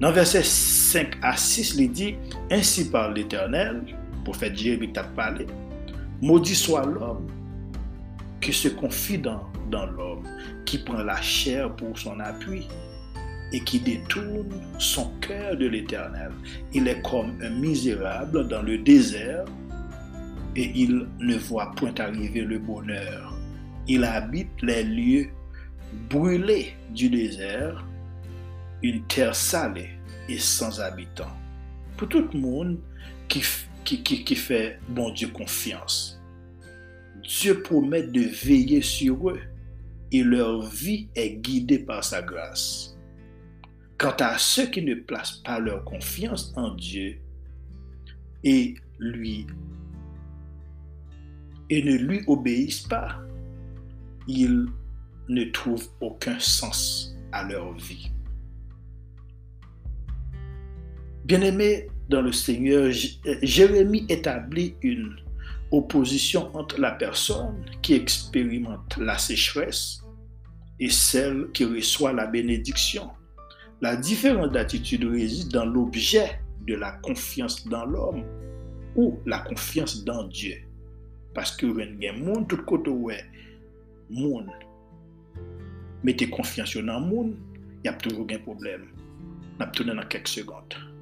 Dans 0.00 0.12
verset 0.12 0.42
5 0.42 1.16
à 1.22 1.36
6, 1.36 1.76
il 1.78 1.90
dit, 1.90 2.16
Ainsi 2.50 2.90
parle 2.90 3.14
l'Éternel, 3.14 3.82
prophète 4.24 4.56
Jérémie 4.56 4.92
t'a 4.92 5.04
parlé, 5.04 5.46
maudit 6.20 6.54
soit 6.54 6.86
l'homme 6.86 7.26
qui 8.40 8.52
se 8.52 8.68
confie 8.68 9.18
dans, 9.18 9.42
dans 9.70 9.86
l'homme, 9.86 10.24
qui 10.64 10.78
prend 10.78 11.02
la 11.02 11.20
chair 11.20 11.74
pour 11.76 11.98
son 11.98 12.20
appui 12.20 12.68
et 13.52 13.60
qui 13.60 13.80
détourne 13.80 14.50
son 14.78 15.10
cœur 15.20 15.56
de 15.56 15.66
l'Éternel. 15.66 16.32
Il 16.72 16.88
est 16.88 17.00
comme 17.02 17.40
un 17.42 17.50
misérable 17.50 18.48
dans 18.48 18.62
le 18.62 18.78
désert 18.78 19.44
et 20.56 20.70
il 20.74 21.06
ne 21.20 21.36
voit 21.36 21.72
point 21.76 21.94
arriver 21.98 22.42
le 22.42 22.58
bonheur. 22.58 23.34
Il 23.86 24.04
habite 24.04 24.50
les 24.62 24.84
lieux 24.84 25.28
brûlés 26.10 26.74
du 26.90 27.08
désert, 27.08 27.84
une 28.82 29.02
terre 29.06 29.34
salée 29.34 29.90
et 30.28 30.38
sans 30.38 30.80
habitants. 30.80 31.36
Pour 31.96 32.08
tout 32.08 32.28
le 32.32 32.38
monde 32.38 32.78
qui, 33.28 33.42
qui, 33.84 34.34
fait 34.34 34.80
bon 34.88 35.10
Dieu 35.10 35.28
confiance, 35.28 36.20
Dieu 37.22 37.62
promet 37.62 38.02
de 38.02 38.22
veiller 38.22 38.82
sur 38.82 39.30
eux 39.30 39.40
et 40.12 40.22
leur 40.22 40.62
vie 40.62 41.08
est 41.14 41.36
guidée 41.36 41.78
par 41.78 42.02
sa 42.02 42.22
grâce. 42.22 42.96
Quant 43.98 44.16
à 44.18 44.38
ceux 44.38 44.66
qui 44.66 44.82
ne 44.82 44.94
placent 44.94 45.42
pas 45.44 45.58
leur 45.58 45.84
confiance 45.84 46.52
en 46.56 46.74
Dieu 46.74 47.18
et 48.42 48.74
lui 48.98 49.46
et 51.70 51.82
ne 51.82 51.96
lui 51.96 52.22
obéissent 52.26 52.86
pas, 52.86 53.20
ils 54.26 54.66
ne 55.28 55.44
trouvent 55.44 55.88
aucun 56.00 56.38
sens 56.38 57.14
à 57.32 57.44
leur 57.44 57.72
vie. 57.74 58.10
Bien-aimé 61.24 61.88
dans 62.08 62.22
le 62.22 62.32
Seigneur, 62.32 62.90
Jérémie 63.42 64.06
établit 64.08 64.74
une 64.82 65.16
opposition 65.70 66.54
entre 66.54 66.80
la 66.80 66.92
personne 66.92 67.64
qui 67.82 67.94
expérimente 67.94 68.96
la 68.98 69.18
sécheresse 69.18 70.00
et 70.78 70.90
celle 70.90 71.48
qui 71.52 71.64
reçoit 71.64 72.12
la 72.12 72.26
bénédiction. 72.26 73.10
La 73.80 73.96
différence 73.96 74.52
d'attitude 74.52 75.04
réside 75.04 75.48
dans 75.48 75.64
l'objet 75.64 76.40
de 76.66 76.74
la 76.74 76.92
confiance 77.02 77.66
dans 77.68 77.84
l'homme 77.84 78.24
ou 78.96 79.18
la 79.26 79.40
confiance 79.40 80.04
dans 80.04 80.24
Dieu. 80.24 80.56
Parce 81.34 81.56
que 81.56 81.66
y 82.00 82.08
a 82.08 82.12
monde 82.12 82.46
tout 82.46 82.56
monde 84.10 84.50
mettez 86.04 86.28
confiance 86.28 86.76
dans 86.76 87.00
le 87.00 87.06
monde, 87.06 87.34
il 87.82 87.86
y 87.86 87.88
a 87.88 87.94
toujours 87.94 88.26
un 88.30 88.38
problème. 88.38 88.86
On 89.58 89.64
va 89.64 89.66
dans 89.66 90.06
quelques 90.06 90.28
secondes. 90.28 90.93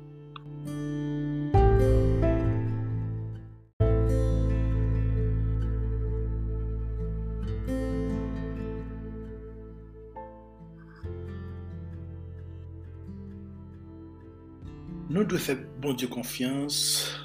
Nous 15.12 15.25
devons 15.25 15.38
faire 15.38 15.59
bon 15.79 15.92
Dieu 15.92 16.09
confiance 16.09 17.20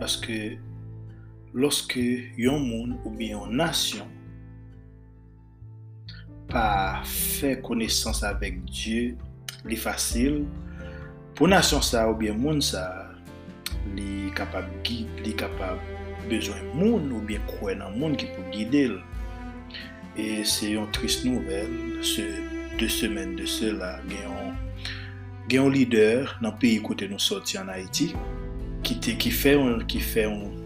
parce 0.00 0.16
que 0.16 0.56
lorsque 1.52 1.98
un 1.98 2.58
monde 2.58 2.96
ou 3.04 3.10
bien 3.10 3.38
une 3.44 3.56
nation 3.58 4.06
pas 6.48 7.02
fait 7.04 7.60
connaissance 7.60 8.22
avec 8.22 8.64
Dieu, 8.64 9.16
c'est 9.68 9.76
facile 9.76 10.46
pou 11.36 11.48
nasyon 11.50 11.84
sa 11.84 12.06
ou 12.10 12.16
bien 12.18 12.36
moun 12.36 12.62
sa 12.64 12.82
li 13.94 14.32
kapab 14.36 14.66
guide, 14.82 15.20
li 15.22 15.36
kapab 15.36 15.78
bezwen 16.30 16.64
moun 16.74 17.10
ou 17.12 17.22
bien 17.28 17.44
kwen 17.56 17.82
nan 17.84 17.94
moun 18.00 18.16
ki 18.18 18.32
pou 18.34 18.48
guide 18.54 18.86
l. 18.96 18.96
E 20.16 20.40
se 20.48 20.72
yon 20.72 20.88
trist 20.96 21.26
nouvel, 21.28 22.00
se 22.00 22.24
de 22.80 22.88
semen 22.88 23.34
de 23.36 23.44
se 23.48 23.68
la 23.72 23.98
genyon 24.08 24.54
genyon 25.46 25.74
lider 25.74 26.30
nan 26.42 26.56
peyi 26.60 26.80
kote 26.84 27.08
nou 27.10 27.20
soti 27.22 27.60
an 27.60 27.68
Haiti 27.72 28.10
ki 28.86 28.96
te 29.04 29.16
ki 29.20 29.32
fe 29.32 29.54
yon, 29.56 29.82
ki 29.88 30.00
fe 30.00 30.24
yon, 30.26 30.56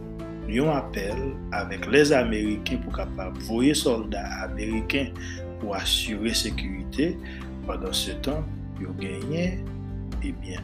yon 0.51 0.71
apel 0.73 1.19
avek 1.57 1.89
les 1.91 2.15
Ameriken 2.17 2.81
pou 2.85 2.95
kapab 2.95 3.37
voye 3.47 3.75
soldat 3.77 4.47
Ameriken 4.47 5.13
pou 5.61 5.75
asyre 5.79 6.33
sekurite 6.39 7.13
padan 7.67 7.95
se 7.97 8.17
tan 8.25 8.47
yo 8.83 8.95
genyen 9.03 9.61
Eh 10.21 10.29
ebyen, 10.29 10.61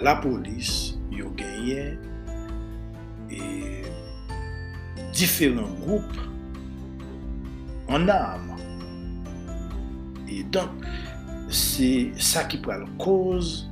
la 0.00 0.16
polis 0.22 0.96
yo 1.12 1.28
genyen 1.36 1.98
e 3.28 3.84
diferent 5.12 5.68
group 5.84 6.08
an 7.92 8.08
am. 8.08 8.54
E 10.26 10.40
donk, 10.52 10.86
se 11.52 12.10
sa 12.16 12.46
ki 12.48 12.62
pral 12.64 12.86
koz 13.02 13.66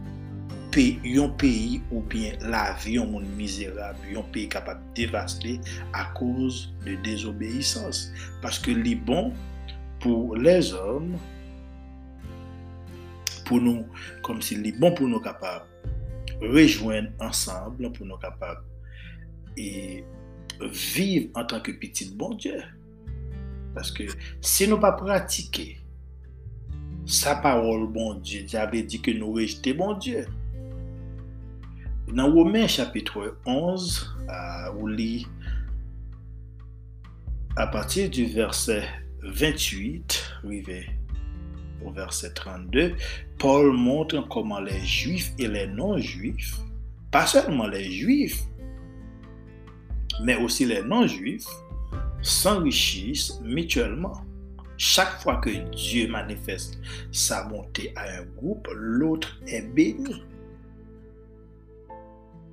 pe, 0.74 0.90
yon 1.08 1.32
peyi 1.40 1.80
ou 1.88 2.04
bien 2.12 2.37
la 2.52 2.66
vi 2.84 2.98
yon 2.98 3.08
moun 3.14 3.26
mizerab, 3.38 3.96
yon 4.10 4.28
peyi 4.34 4.50
kapap 4.52 4.82
devaste 4.98 5.56
a 5.96 6.04
koz 6.18 6.66
de 6.84 6.98
dezobeysans. 7.06 8.10
Paske 8.44 8.76
li 8.76 8.92
bon 9.08 9.32
pou 10.04 10.37
les 10.37 10.74
om 10.76 11.14
pour 13.44 13.61
nous, 13.61 13.87
comme 14.22 14.42
si 14.42 14.57
les 14.57 14.72
bon 14.72 14.92
pour 14.94 15.09
nous 15.09 15.20
capables 15.20 15.66
rejoindre 16.40 17.11
ensemble, 17.20 17.92
pour 17.92 18.07
nous 18.07 18.16
capables 18.16 18.64
et 19.57 20.04
vivre 20.61 21.30
en 21.35 21.44
tant 21.44 21.61
que 21.61 21.72
petit 21.72 22.12
bon 22.14 22.35
Dieu. 22.35 22.61
Parce 23.74 23.90
que 23.90 24.04
si 24.40 24.68
nous 24.68 24.78
pas 24.78 24.92
pratiquer 24.92 25.80
sa 27.07 27.37
parole, 27.37 27.87
bon 27.87 28.14
Dieu, 28.14 28.46
avait 28.54 28.83
dit 28.83 29.00
que 29.00 29.11
nous 29.11 29.33
rejeter 29.33 29.74
bon 29.74 29.94
Dieu. 29.94 30.26
Dans 32.09 32.33
Romains 32.33 32.66
chapitre 32.66 33.38
11, 33.46 34.16
on 34.78 34.87
lit 34.87 35.26
à 37.57 37.66
partir 37.66 38.11
du 38.11 38.26
verset 38.26 38.85
28, 39.22 40.33
verset 41.90 42.32
32, 42.34 42.94
Paul 43.38 43.72
montre 43.72 44.26
comment 44.28 44.60
les 44.60 44.80
juifs 44.80 45.32
et 45.38 45.48
les 45.48 45.66
non-juifs, 45.66 46.56
pas 47.10 47.26
seulement 47.26 47.66
les 47.66 47.90
juifs, 47.90 48.42
mais 50.22 50.36
aussi 50.36 50.64
les 50.64 50.82
non-juifs, 50.82 51.48
s'enrichissent 52.22 53.40
mutuellement. 53.42 54.24
Chaque 54.76 55.20
fois 55.20 55.36
que 55.36 55.50
Dieu 55.70 56.08
manifeste 56.08 56.78
sa 57.12 57.44
bonté 57.44 57.92
à 57.96 58.18
un 58.18 58.24
groupe, 58.36 58.68
l'autre 58.74 59.40
est 59.46 59.62
béni. 59.62 60.22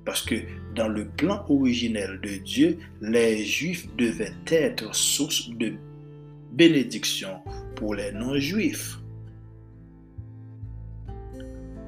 Parce 0.04 0.22
que 0.22 0.34
dans 0.74 0.88
le 0.88 1.06
plan 1.06 1.44
originel 1.48 2.20
de 2.20 2.36
Dieu, 2.36 2.78
les 3.00 3.44
Juifs 3.44 3.88
devaient 3.96 4.34
être 4.46 4.94
source 4.94 5.48
de 5.50 5.74
bénédiction 6.52 7.40
pour 7.76 7.94
les 7.94 8.12
non-Juifs. 8.12 8.98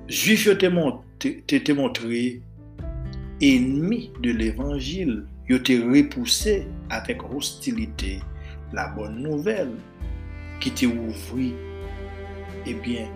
Juif 0.09 0.45
yo 0.45 0.55
te, 0.61 0.69
te, 1.47 1.59
te 1.65 1.73
montre 1.73 2.19
enmi 3.41 4.11
de 4.21 4.35
l'Evangil, 4.37 5.23
yo 5.49 5.57
te 5.65 5.79
repousse 5.81 6.59
avèk 6.93 7.25
hostilite 7.31 8.19
la 8.77 8.85
bon 8.93 9.17
nouvel 9.25 9.73
ki 10.61 10.75
te 10.77 10.91
ouvri 10.91 11.51
eh 11.55 12.75
ebyen 12.75 13.09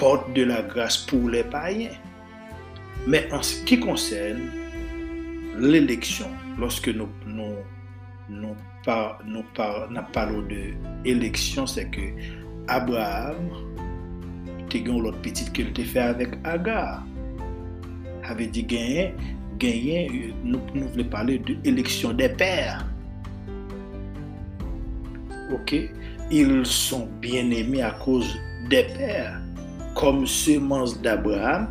porte 0.00 0.32
de 0.36 0.44
la 0.48 0.62
grâce 0.62 1.04
pou 1.08 1.28
lè 1.32 1.44
païen. 1.52 1.92
Mè 3.04 3.26
an 3.36 3.44
se 3.44 3.60
ki 3.68 3.78
konsen 3.84 4.42
l'eleksyon, 5.60 6.32
loske 6.60 6.96
nou 6.96 7.08
nou 8.32 8.56
pa 8.88 9.16
nou 9.28 9.44
pa 9.56 9.86
nan 9.92 10.08
palo 10.16 10.40
de 10.48 10.72
eleksyon, 11.08 11.68
se 11.68 11.84
ke 11.92 12.10
Abraham 12.72 13.52
tu 14.68 14.82
l'autre 14.84 15.20
petite 15.20 15.52
qu'il 15.52 15.72
te 15.72 15.82
fait 15.82 16.00
avec 16.00 16.30
Agar, 16.44 17.04
avait 18.24 18.46
dit 18.46 18.64
gagner, 18.64 19.14
gagner, 19.58 20.34
nous, 20.44 20.60
nous 20.74 20.88
voulons 20.88 21.04
parler 21.04 21.38
de 21.38 21.56
l'élection 21.64 22.12
des 22.12 22.28
pères. 22.28 22.86
Ok? 25.52 25.74
ils 26.30 26.66
sont 26.66 27.08
bien-aimés 27.20 27.82
à 27.82 27.92
cause 27.92 28.36
des 28.68 28.84
pères, 28.84 29.40
comme 29.94 30.26
semence 30.26 31.00
d'Abraham. 31.00 31.68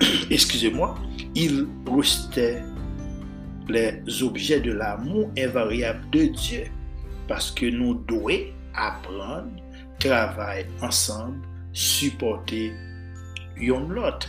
Excusez-moi, 0.30 0.96
ils 1.34 1.66
restaient 1.86 2.62
les 3.68 4.02
objets 4.22 4.60
de 4.60 4.72
l'amour 4.72 5.30
invariable 5.38 6.08
de 6.10 6.24
Dieu, 6.24 6.64
parce 7.28 7.50
que 7.50 7.66
nous 7.66 7.94
devons 8.08 8.46
apprendre, 8.74 9.50
travailler 9.98 10.66
ensemble, 10.80 11.38
supporter 11.72 12.72
l'un 13.56 13.88
l'autre. 13.88 14.28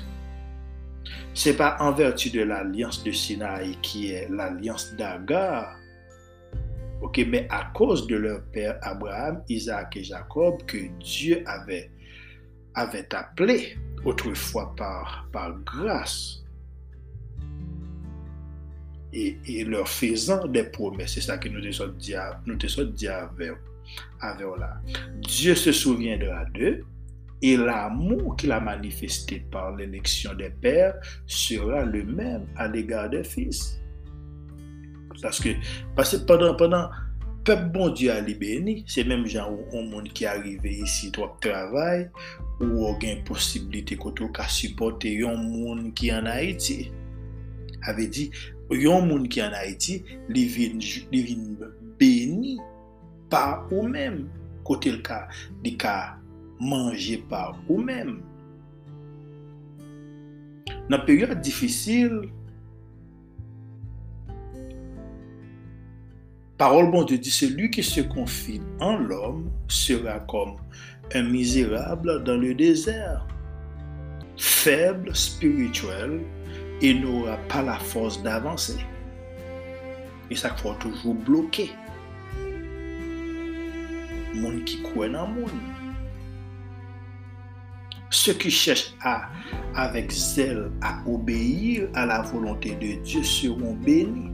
C'est 1.33 1.55
pas 1.55 1.77
en 1.79 1.93
vertu 1.93 2.29
de 2.29 2.41
l'alliance 2.41 3.03
de 3.03 3.11
Sinaï 3.11 3.77
qui 3.81 4.11
est 4.11 4.29
l'alliance 4.29 4.93
d'Agar 4.95 5.77
Ok, 7.01 7.25
mais 7.27 7.47
à 7.49 7.71
cause 7.73 8.05
de 8.05 8.15
leur 8.15 8.43
père 8.51 8.77
Abraham, 8.83 9.41
Isaac 9.49 9.97
et 9.97 10.03
Jacob, 10.03 10.63
que 10.67 10.77
Dieu 10.99 11.43
avait, 11.47 11.89
appelé 12.75 13.75
autrefois 14.05 14.75
par, 14.75 15.27
par 15.31 15.57
grâce, 15.61 16.43
et, 19.13 19.63
leur 19.65 19.87
faisant 19.87 20.47
des 20.47 20.63
promesses. 20.63 21.13
C'est 21.15 21.21
ça 21.21 21.37
que 21.39 21.49
nous 21.49 21.59
te 21.59 21.87
nous 22.47 22.85
dit 22.85 23.07
avec, 23.07 23.51
avec 24.19 24.47
là. 24.59 24.79
Dieu 25.21 25.55
se 25.55 25.71
souviendra 25.71 26.45
d'eux 26.53 26.85
et 27.41 27.57
l'amour 27.57 28.35
qu'il 28.35 28.51
a 28.51 28.59
manifesté 28.59 29.45
par 29.51 29.75
l'élection 29.75 30.33
des 30.35 30.49
pères 30.49 30.95
sera 31.25 31.83
le 31.85 32.03
même 32.03 32.45
à 32.55 32.67
l'égard 32.67 33.09
des 33.09 33.23
fils. 33.23 33.79
Parce 35.21 35.39
que, 35.39 35.49
parce 35.95 36.17
que 36.17 36.25
pendant, 36.25 36.55
pendant, 36.55 36.89
peuple 37.43 37.69
bon 37.73 37.89
Dieu 37.89 38.11
a 38.11 38.21
béni, 38.21 38.83
c'est 38.87 39.03
même 39.03 39.25
gens 39.25 39.45
genre 39.45 39.59
un 39.73 39.83
monde 39.83 40.09
qui 40.09 40.23
est 40.23 40.27
arrivé 40.27 40.73
ici, 40.73 41.11
toi 41.11 41.35
travail, 41.41 42.09
ou 42.59 42.85
aucune 42.85 43.23
possibilité 43.23 43.95
qu'on 43.95 44.11
a 44.11 44.41
as 44.41 44.47
supporter 44.47 45.23
un 45.23 45.35
monde 45.35 45.93
qui 45.93 46.13
en 46.13 46.25
Haïti. 46.25 46.91
Avait 47.83 48.07
dit, 48.07 48.29
un 48.71 49.01
monde 49.01 49.27
qui 49.27 49.41
en 49.41 49.51
Haïti, 49.51 50.03
il 50.29 50.45
vient 50.45 50.77
béni 51.99 52.59
par 53.29 53.67
ou-même, 53.71 54.29
côté 54.63 54.91
le 54.91 54.99
cas, 54.99 55.27
des 55.63 55.75
cas 55.75 56.17
manger 56.61 57.17
par 57.29 57.57
eux-mêmes. 57.69 58.21
Nan 60.91 61.01
peryode 61.07 61.41
difisil, 61.41 62.29
parol 66.61 66.91
bon 66.93 67.07
de 67.09 67.17
di, 67.17 67.31
celui 67.33 67.71
ki 67.73 67.81
se 67.85 68.03
konfine 68.11 68.67
an 68.83 69.01
l'om 69.09 69.47
sera 69.71 70.19
kom 70.29 70.57
un 71.17 71.31
mizérable 71.31 72.19
dan 72.27 72.43
le 72.43 72.53
dézer, 72.53 73.25
feble, 74.37 75.15
spirituel, 75.15 76.21
et 76.81 76.93
n'aura 76.93 77.37
pas 77.49 77.61
la 77.61 77.77
force 77.77 78.21
d'avancer. 78.23 78.77
Et 80.29 80.35
ça 80.35 80.49
toujours 80.79 81.15
qui 84.65 84.81
croit 84.81 85.09
dans 85.09 85.27
le 85.27 85.33
monde. 85.41 85.80
Ceux 88.13 88.33
qui 88.33 88.51
cherchent 88.51 88.93
avec 89.73 90.11
zèle 90.11 90.69
à 90.81 91.01
obéir 91.07 91.87
à 91.93 92.05
la 92.05 92.21
volonté 92.21 92.71
de 92.71 93.01
Dieu 93.01 93.23
seront 93.23 93.73
bénis. 93.73 94.29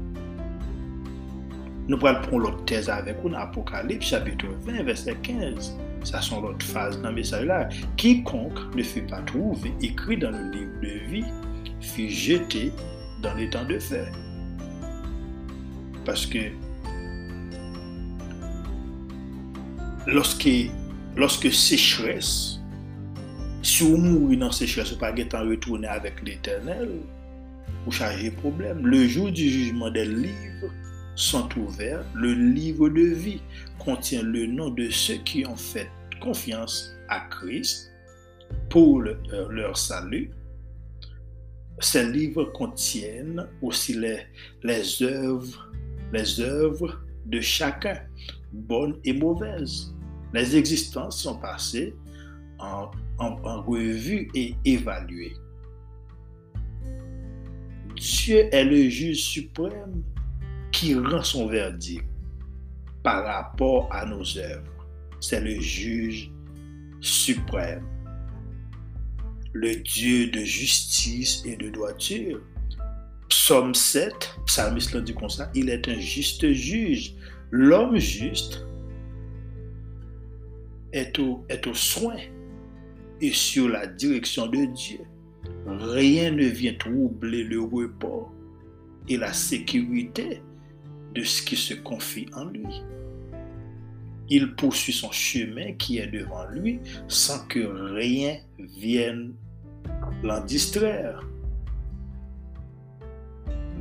Nous 1.88 1.98
prendre 1.98 2.40
l'autre 2.40 2.66
thèse 2.66 2.90
avec 2.90 3.24
nous 3.24 3.30
dans 3.30 3.38
Apocalypse 3.38 4.08
chapitre 4.08 4.48
20, 4.66 4.82
verset 4.82 5.16
15. 5.22 5.78
Ça 6.04 6.22
sont 6.22 6.42
l'autre 6.42 6.66
phase 6.66 7.00
dans 7.02 7.10
le 7.10 7.16
message 7.16 7.46
là. 7.46 7.70
Quiconque 7.98 8.76
ne 8.76 8.82
fut 8.82 9.04
pas 9.04 9.22
trouvé 9.22 9.72
écrit 9.82 10.18
dans 10.18 10.32
le 10.32 10.52
livre 10.52 10.82
de 10.82 11.12
vie 11.12 11.26
fut 11.80 12.10
jeté 12.10 12.72
dans 13.22 13.36
les 13.36 13.48
temps 13.50 13.66
de 13.66 13.78
fer. 13.78 14.12
Parce 16.04 16.26
que 16.26 16.50
lorsque, 20.08 20.50
lorsque 21.16 21.52
sécheresse, 21.52 22.57
si 23.68 23.84
vous 23.84 23.98
mourrez 23.98 24.38
dans 24.38 24.52
sécheresse, 24.52 24.94
vous 24.94 25.00
pas 25.00 25.12
retourner 25.42 25.88
avec 25.88 26.22
l'éternel, 26.24 26.90
vous 27.86 27.92
chargez 27.92 28.32
problème. 28.32 28.86
Le 28.86 29.08
jour 29.08 29.32
du 29.32 29.50
jugement 29.50 29.90
des 29.90 30.06
livres 30.06 30.72
sont 31.16 31.50
ouverts. 31.58 32.04
Le 32.16 32.34
livre 32.34 32.90
de 32.90 33.02
vie 33.02 33.42
contient 33.80 34.24
le 34.24 34.46
nom 34.46 34.70
de 34.70 34.90
ceux 34.90 35.18
qui 35.18 35.46
ont 35.46 35.56
fait 35.56 35.90
confiance 36.22 36.94
à 37.10 37.22
Christ 37.30 37.92
pour 38.70 39.02
leur 39.02 39.78
salut 39.78 40.32
ces 41.80 42.10
livres 42.12 42.46
contiennent 42.46 43.48
aussi 43.62 43.94
les, 43.94 44.22
les, 44.64 45.04
œuvres, 45.04 45.72
les 46.12 46.42
œuvres 46.42 47.00
de 47.26 47.40
chacun, 47.40 48.00
bonnes 48.52 48.98
et 49.04 49.14
mauvaises. 49.14 49.94
Les 50.34 50.56
existences 50.56 51.22
sont 51.22 51.38
passées 51.38 51.96
en, 52.60 52.90
en 53.20 53.62
revue 53.62 54.30
et 54.34 54.56
évaluées. 54.66 55.36
Dieu 57.96 58.48
est 58.52 58.66
le 58.66 58.90
juge 58.90 59.22
suprême 59.22 60.04
qui 60.72 60.96
rend 60.96 61.24
son 61.24 61.48
verdict 61.48 62.06
par 63.04 63.26
rapport 63.26 63.88
à 63.92 64.06
nos 64.06 64.38
œuvres. 64.38 64.88
C'est 65.20 65.42
le 65.42 65.60
juge 65.60 66.32
suprême 67.02 67.84
le 69.54 69.76
Dieu 69.76 70.28
de 70.28 70.40
justice 70.40 71.44
et 71.46 71.56
de 71.56 71.70
droiture. 71.70 72.42
Psaume 73.30 73.74
7, 73.74 74.36
psalmiste 74.46 74.94
l'a 74.94 75.02
dit 75.02 75.14
comme 75.14 75.30
ça, 75.30 75.50
il 75.56 75.70
est 75.70 75.88
un 75.88 76.00
juste 76.00 76.52
juge. 76.52 77.16
L'homme 77.50 77.98
juste 77.98 78.66
est 80.94 81.18
au, 81.20 81.46
est 81.50 81.66
au 81.66 81.74
soin 81.74 82.18
et 83.22 83.32
sur 83.32 83.70
la 83.70 83.88
direction 83.88 84.48
de 84.48 84.66
Dieu. 84.66 85.00
Rien 85.66 86.32
ne 86.32 86.46
vient 86.46 86.74
troubler 86.74 87.44
le 87.44 87.62
repos 87.62 88.30
et 89.08 89.18
la 89.18 89.34
sécurité 89.34 90.42
de 91.14 91.24
ce 91.24 91.42
qui 91.42 91.56
se 91.56 91.74
confie 91.74 92.28
en 92.34 92.46
lui. 92.46 92.84
Il 94.30 94.56
poursuit 94.56 94.94
son 94.94 95.12
chemin 95.12 95.74
qui 95.74 96.00
est 96.00 96.08
devant 96.08 96.46
lui 96.50 96.80
sans 97.08 97.46
que 97.48 97.60
rien 97.96 98.38
vienne 98.60 99.34
l'en 100.24 100.44
distraire 100.44 101.26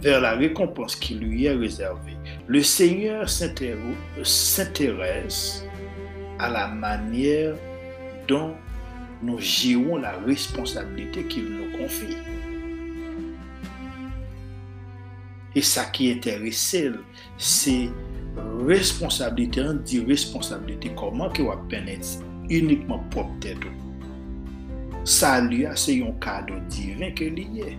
vers 0.01 0.21
la 0.21 0.37
récompense 0.37 0.95
qui 0.95 1.15
lui 1.15 1.47
est 1.47 1.55
réservée. 1.55 2.17
Le 2.47 2.63
Seigneur 2.63 3.29
s'intéresse 3.29 4.05
à 6.39 6.51
la 6.51 6.69
manière 6.69 7.57
dont 8.29 8.55
nous 9.23 9.39
gérons 9.39 9.97
la 9.97 10.19
responsabilité 10.19 11.25
qu'il 11.25 11.45
nous 11.45 11.79
confie. 11.79 12.17
Et 15.55 15.63
ça 15.63 15.85
qui 15.87 16.13
intéresse, 16.13 16.77
c'est 17.39 17.89
responsabilité, 18.67 19.63
on 19.63 19.75
dit 19.75 20.05
responsabilité, 20.05 20.93
comment 20.97 21.31
qu'on 21.31 21.49
va 21.49 21.57
pénétrer 21.69 22.25
uniquement 22.51 22.99
propre 23.11 23.39
tête. 23.41 23.59
Salut, 25.05 25.67
c'est 25.75 26.03
un 26.03 26.13
cadeau 26.21 26.59
divin 26.69 27.11
que 27.13 27.25
lié. 27.25 27.79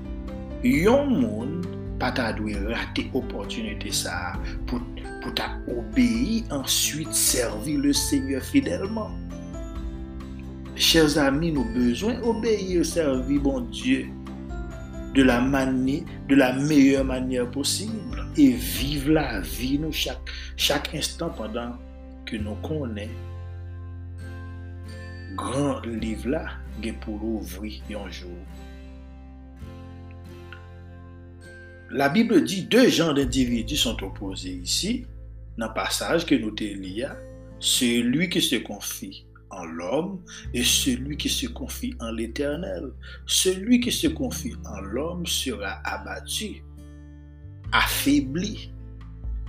Yon 0.66 1.12
moun 1.14 1.62
pata 2.02 2.32
dwe 2.34 2.56
rate 2.66 3.04
opportunite 3.14 3.92
sa 3.94 4.34
pou, 4.66 4.82
pou 5.22 5.34
ta 5.38 5.52
obeyi 5.70 6.42
answit 6.56 7.14
servi 7.14 7.76
le 7.78 7.94
seigneur 7.94 8.42
fidelman. 8.42 9.14
Chers 10.78 11.18
amis, 11.18 11.52
nous 11.52 11.66
besoin 11.74 12.22
obéir, 12.22 12.86
servir 12.86 13.42
bon 13.42 13.62
Dieu 13.62 14.10
de 15.16 15.24
la 15.24 15.42
de 15.42 16.36
la 16.36 16.54
meilleure 16.54 17.04
manière 17.04 17.50
possible 17.50 18.28
et 18.38 18.52
vivre 18.52 19.12
la 19.14 19.42
vie 19.42 19.80
nous 19.80 19.92
chaque, 19.92 20.94
instant 20.94 21.32
pendant 21.32 21.76
que 22.28 22.36
nous 22.38 22.54
connaissons 22.62 23.10
grand 25.36 25.82
livre 25.82 26.30
là 26.30 26.46
pour 27.02 27.24
ouvrir 27.24 27.82
un 27.90 28.12
jour. 28.12 28.38
La 31.90 32.10
Bible 32.10 32.44
dit 32.44 32.66
deux 32.66 32.90
genres 32.90 33.16
d'individus 33.16 33.78
sont 33.78 34.04
opposés 34.04 34.60
ici, 34.64 35.08
dans 35.58 35.70
le 35.70 35.74
passage 35.74 36.24
que 36.28 36.36
nous 36.36 36.52
lié, 36.52 37.08
celui 37.60 38.30
qui 38.30 38.42
se 38.44 38.58
confie 38.58 39.27
en 39.50 39.66
l'homme 39.66 40.22
et 40.54 40.64
celui 40.64 41.18
qui 41.18 41.30
se 41.30 41.48
confie 41.48 41.96
en 42.00 42.12
l'Éternel. 42.12 42.92
Celui 43.26 43.80
qui 43.80 43.92
se 43.92 44.08
confie 44.08 44.56
en 44.66 44.82
l'homme 44.82 45.26
sera 45.26 45.82
abattu, 45.84 46.64
affaibli, 47.72 48.72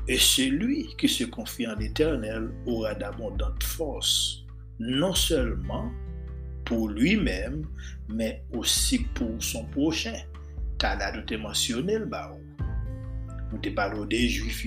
et 0.08 0.18
celui 0.18 0.94
qui 0.96 1.08
se 1.08 1.24
confie 1.24 1.66
en 1.66 1.74
l'Éternel 1.74 2.50
aura 2.66 2.94
d'abondantes 2.94 3.62
forces, 3.62 4.44
non 4.78 5.14
seulement 5.14 5.92
pour 6.64 6.88
lui-même, 6.88 7.66
mais 8.08 8.42
aussi 8.52 9.00
pour 9.14 9.42
son 9.42 9.64
prochain. 9.66 10.16
Car 10.78 10.98
là, 10.98 11.12
nous 11.12 11.22
t'ai 11.22 11.37
mentionné 11.37 11.98
le 11.98 12.06
baron. 12.06 12.40
Nous 13.52 13.58
t'ai 13.58 13.70
parlé 13.70 14.06
des 14.06 14.28
juifs. 14.28 14.66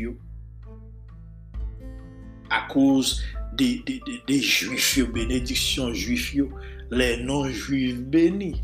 À 2.49 2.67
cause 2.69 3.23
des, 3.53 4.41
juifs, 4.41 4.99
bénédictions 5.11 5.93
juifs, 5.93 6.35
les 6.89 7.23
non-juifs 7.23 7.99
bénis. 7.99 8.61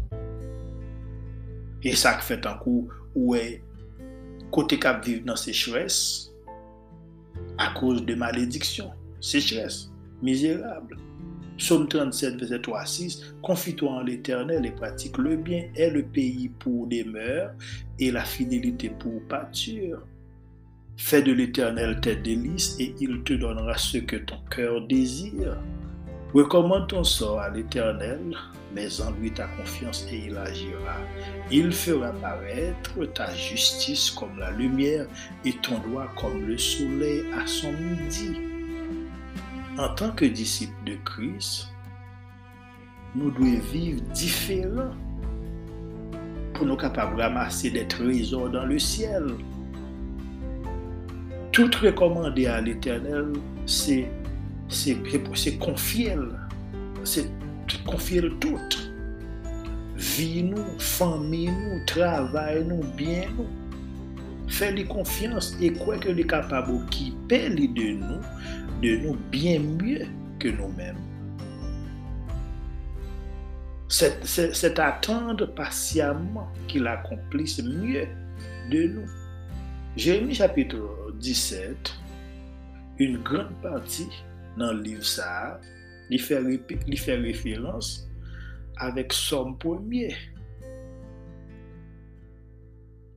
Et 1.84 1.96
ça 1.96 2.18
fait 2.20 2.46
un 2.46 2.56
coup 2.56 2.90
est 3.36 3.62
côté 4.52 4.80
cap 4.80 5.06
vivre 5.06 5.26
dans 5.26 5.36
sécheresse 5.36 6.32
à 7.58 7.72
cause 7.74 8.06
de 8.06 8.16
malédiction, 8.16 8.92
sécheresse, 9.20 9.92
misérable. 10.22 10.98
Psaume 11.58 11.88
37, 11.88 12.36
verset 12.36 12.62
3 12.62 12.86
6, 12.86 13.34
Confie-toi 13.42 13.92
en 13.92 14.02
l'Éternel 14.02 14.66
et 14.66 14.72
pratique 14.72 15.18
le 15.18 15.38
bien, 15.38 15.64
est 15.76 15.90
le 15.90 16.04
pays 16.04 16.50
pour 16.60 16.86
demeure 16.86 17.52
et 17.98 18.12
la 18.12 18.24
fidélité 18.24 18.92
pour 19.00 19.24
pâture. 19.28 20.04
Fais 21.00 21.22
de 21.22 21.32
l'Éternel 21.32 22.02
tes 22.02 22.16
délices 22.16 22.76
et 22.80 22.96
il 23.00 23.22
te 23.24 23.34
donnera 23.34 23.78
ce 23.78 24.00
que 24.00 24.16
ton 24.16 24.40
cœur 24.50 24.82
désire. 24.88 25.56
Recommande 26.34 26.90
ton 26.90 27.04
sort 27.04 27.40
à 27.40 27.50
l'Éternel, 27.50 28.36
mais 28.74 29.00
en 29.00 29.12
lui 29.12 29.32
ta 29.32 29.46
confiance 29.46 30.08
et 30.12 30.26
il 30.28 30.36
agira. 30.36 30.98
Il 31.52 31.72
fera 31.72 32.12
paraître 32.14 33.06
ta 33.14 33.34
justice 33.34 34.10
comme 34.10 34.40
la 34.40 34.52
lumière 34.52 35.06
et 35.46 35.54
ton 35.54 35.78
droit 35.80 36.08
comme 36.20 36.48
le 36.48 36.58
soleil 36.58 37.24
à 37.40 37.46
son 37.46 37.72
midi. 37.72 38.42
En 39.78 39.90
tant 39.94 40.10
que 40.12 40.26
disciples 40.26 40.84
de 40.84 40.96
Christ, 41.06 41.70
nous 43.16 43.30
devons 43.30 43.60
vivre 43.72 44.02
différents 44.14 44.96
pour 46.56 46.66
nous 46.66 46.76
capables 46.76 47.16
de 47.16 47.22
ramasser 47.22 47.70
des 47.70 47.88
trésors 47.88 48.50
dans 48.50 48.66
le 48.66 48.80
ciel. 48.80 49.28
Tout 51.58 51.72
recommandé 51.82 52.46
à 52.46 52.62
l'Éternel, 52.62 53.34
c'est 53.66 54.06
confier, 55.58 56.16
c'est 57.04 57.84
confier 57.84 58.22
tout. 58.40 58.60
vi 59.98 60.44
nou, 60.44 60.64
fami 60.78 61.48
nou, 61.50 61.80
travay 61.90 62.62
nou, 62.68 62.86
bien 62.98 63.26
nou. 63.34 63.48
Fè 64.48 64.70
li 64.72 64.86
konfians 64.88 65.56
e 65.58 65.72
kwe 65.76 65.98
ke 66.04 66.14
li 66.16 66.24
kapabo 66.30 66.78
kipe 66.94 67.40
li 67.52 67.66
de 67.76 67.90
nou, 67.98 68.22
de 68.84 68.94
nou 69.02 69.18
bien 69.34 69.66
mye 69.82 70.06
ke 70.42 70.54
nou 70.56 70.70
men. 70.78 71.02
C'est 73.90 74.80
attendre 74.80 75.48
patiemment 75.56 76.52
qu'il 76.68 76.86
accomplisse 76.88 77.64
mieux 77.64 78.06
de 78.70 78.84
nous. 78.88 79.10
Jérémie 79.96 80.36
chapitre 80.36 80.78
17, 81.22 81.94
un 83.04 83.20
gran 83.26 83.52
parti 83.64 84.08
nan 84.58 84.82
liv 84.84 85.04
sa, 85.06 85.58
li 86.10 86.20
fè 86.22 86.42
referans 87.22 87.94
avèk 88.84 89.14
som 89.16 89.56
pwemye. 89.62 90.12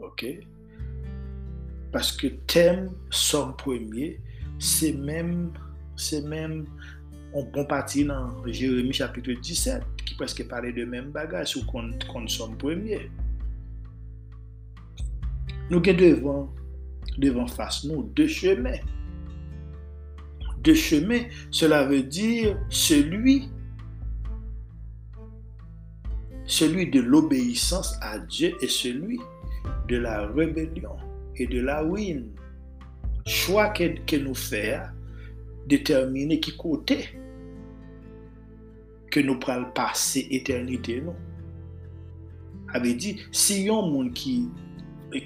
Ok? 0.04 0.26
Paske 1.94 2.32
tem 2.50 2.88
som 3.14 3.54
pwemye, 3.60 4.14
se 4.60 4.92
mèm, 4.96 5.50
se 6.00 6.20
mèm, 6.24 6.62
on 7.36 7.46
pon 7.54 7.66
pati 7.70 8.04
nan 8.08 8.40
Jeremie 8.48 8.96
chapitre 8.96 9.36
17, 9.38 9.84
ki 10.06 10.16
preske 10.18 10.46
pale 10.50 10.72
de 10.76 10.86
mèm 10.88 11.10
bagaj, 11.14 11.52
sou 11.54 11.66
kon, 11.70 11.92
kon 12.10 12.28
som 12.30 12.56
pwemye. 12.60 13.04
Nou 15.70 15.78
gen 15.86 15.98
devan, 16.00 16.48
devant 17.18 17.46
face 17.46 17.84
nous 17.84 18.04
deux 18.14 18.28
chemins. 18.28 18.78
Deux 20.62 20.74
chemins, 20.74 21.22
cela 21.50 21.84
veut 21.84 22.02
dire 22.02 22.58
celui 22.68 23.48
celui 26.44 26.90
de 26.90 27.00
l'obéissance 27.00 27.96
à 28.02 28.18
Dieu 28.18 28.52
et 28.60 28.66
celui 28.66 29.20
de 29.88 29.96
la 29.96 30.26
rébellion 30.26 30.96
et 31.36 31.46
de 31.46 31.60
la 31.60 31.80
ruine. 31.80 32.30
Choix 33.24 33.68
que, 33.68 34.00
que 34.04 34.16
nous 34.16 34.34
faisons 34.34 34.82
déterminer 35.66 36.40
qui 36.40 36.56
côté 36.56 37.08
que 39.10 39.20
nous 39.20 39.38
prenons 39.38 39.70
passer 39.72 40.26
éternité 40.30 41.00
nous. 41.00 41.14
Avait 42.72 42.94
dit 42.94 43.20
si 43.32 43.68
un 43.68 43.82
monde 43.82 44.12
qui 44.12 44.48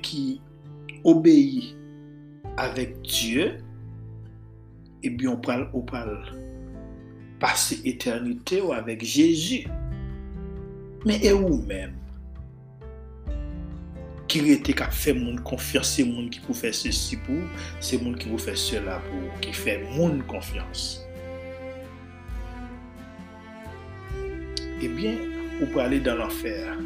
qui 0.02 0.40
obéit 1.04 1.76
avec 2.56 3.00
Dieu, 3.02 3.58
et 5.02 5.10
bien 5.10 5.32
on 5.32 5.36
parle, 5.36 5.68
parle 5.82 6.24
passer 7.38 7.80
ou 8.62 8.72
avec 8.72 9.04
Jésus. 9.04 9.66
Mais 11.04 11.22
et 11.22 11.32
où 11.32 11.62
même? 11.62 11.94
Qui 14.26 14.40
qu'à 14.72 14.90
faire 14.90 15.14
mon 15.14 15.36
confiance, 15.36 15.90
c'est 15.96 16.04
monde 16.04 16.30
qui 16.30 16.40
peut 16.40 16.54
faire 16.54 16.74
ceci 16.74 17.16
pour, 17.18 17.36
c'est 17.78 18.02
monde 18.02 18.16
qui 18.16 18.28
peut 18.28 18.38
faire 18.38 18.56
cela 18.56 19.00
pour, 19.00 19.40
qui 19.40 19.52
fait 19.52 19.84
mon 19.96 20.18
confiance. 20.20 21.06
Eh 24.80 24.88
bien, 24.88 25.16
vous 25.60 25.66
pouvez 25.66 25.84
aller 25.84 26.00
dans 26.00 26.16
l'enfer. 26.16 26.76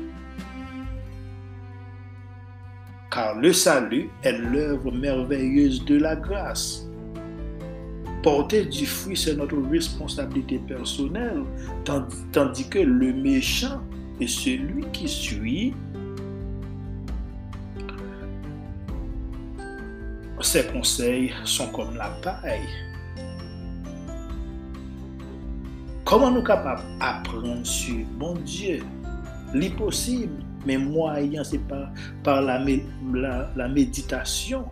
Car 3.10 3.36
le 3.36 3.52
salut 3.52 4.10
est 4.22 4.36
l'œuvre 4.38 4.92
merveilleuse 4.92 5.84
de 5.84 5.96
la 5.96 6.16
grâce. 6.16 6.86
Porter 8.22 8.66
du 8.66 8.84
fruit, 8.84 9.16
c'est 9.16 9.36
notre 9.36 9.56
responsabilité 9.70 10.58
personnelle, 10.58 11.44
tandis 12.32 12.68
que 12.68 12.80
le 12.80 13.12
méchant 13.12 13.80
est 14.20 14.26
celui 14.26 14.84
qui 14.92 15.08
suit 15.08 15.74
ses 20.48 20.66
conseils 20.66 21.32
sont 21.44 21.68
comme 21.68 21.94
la 21.96 22.08
paille. 22.22 22.68
Comment 26.04 26.30
nous 26.30 26.42
capables 26.42 26.82
d'apprendre 26.98 27.66
sur 27.66 28.06
mon 28.18 28.34
Dieu? 28.34 28.80
L'impossible, 29.52 30.42
mais 30.66 30.76
moyen, 30.76 31.44
c'est 31.44 31.60
par, 32.24 32.42
la, 32.42 33.50
la 33.56 33.68
méditation 33.68 34.64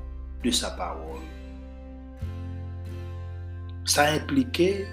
de 0.44 0.50
sa 0.50 0.70
parole. 0.70 1.20
Ça 3.84 4.10
impliquait 4.12 4.86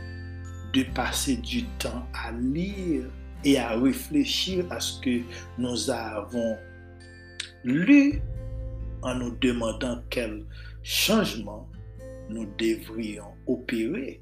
de 0.73 0.83
passer 0.93 1.37
du 1.37 1.63
temps 1.79 2.07
à 2.13 2.31
lire 2.31 3.05
et 3.43 3.57
à 3.57 3.77
réfléchir 3.79 4.65
à 4.71 4.79
ce 4.79 4.99
que 5.01 5.21
nous 5.57 5.89
avons 5.89 6.57
lu 7.63 8.21
en 9.01 9.15
nous 9.15 9.35
demandant 9.37 10.01
quel 10.09 10.45
changement 10.81 11.67
nous 12.29 12.47
devrions 12.57 13.33
opérer 13.47 14.21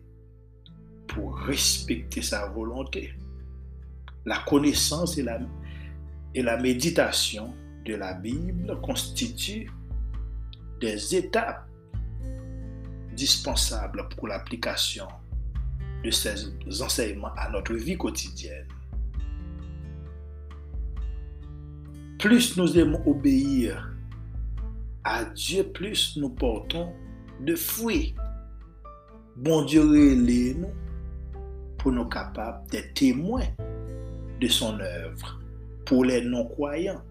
pour 1.07 1.37
respecter 1.37 2.21
sa 2.21 2.47
volonté. 2.47 3.13
La 4.25 4.39
connaissance 4.47 5.17
et 5.17 5.23
la, 5.23 5.39
et 6.33 6.41
la 6.41 6.57
méditation 6.57 7.53
de 7.85 7.95
la 7.95 8.13
Bible 8.13 8.79
constituent 8.81 9.69
des 10.79 11.15
étapes 11.15 11.67
dispensables 13.13 14.07
pour 14.15 14.27
l'application 14.27 15.07
de 16.03 16.11
ces 16.11 16.53
enseignements 16.81 17.33
à 17.35 17.49
notre 17.49 17.75
vie 17.75 17.97
quotidienne. 17.97 18.67
Plus 22.17 22.55
nous 22.57 22.77
aimons 22.77 23.01
obéir 23.05 23.91
à 25.03 25.25
Dieu, 25.25 25.63
plus 25.63 26.17
nous 26.17 26.29
portons 26.29 26.93
de 27.41 27.55
fruits. 27.55 28.15
Bon 29.35 29.65
Dieu, 29.65 29.83
nous 29.83 30.71
pour 31.77 31.91
nous 31.91 32.05
capables 32.05 32.69
d'être 32.69 32.93
témoins 32.93 33.47
de 34.39 34.47
son 34.47 34.79
œuvre 34.79 35.40
pour 35.85 36.05
les 36.05 36.21
non-croyants. 36.21 37.01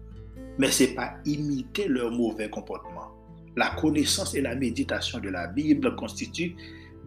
Mais 0.57 0.71
ce 0.71 0.83
n'est 0.83 0.95
pas 0.95 1.13
imiter 1.25 1.87
leur 1.87 2.11
mauvais 2.11 2.49
comportement. 2.49 3.11
La 3.55 3.69
connaissance 3.71 4.33
et 4.35 4.41
la 4.41 4.55
méditation 4.55 5.19
de 5.19 5.29
la 5.29 5.47
Bible 5.47 5.95
constituent 5.95 6.55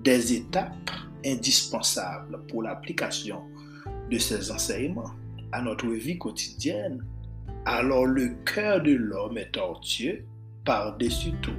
des 0.03 0.35
étapes 0.35 0.91
indispensables 1.25 2.45
pour 2.49 2.63
l'application 2.63 3.43
de 4.11 4.19
ces 4.19 4.51
enseignements 4.51 5.11
à 5.53 5.63
notre 5.63 5.89
vie 5.89 6.19
quotidienne 6.19 7.03
alors 7.67 8.07
le 8.07 8.37
cœur 8.45 8.83
de 8.83 8.93
l'homme 8.93 9.39
est 9.39 9.53
tortueux 9.53 10.25
par-dessus 10.65 11.33
tout. 11.41 11.57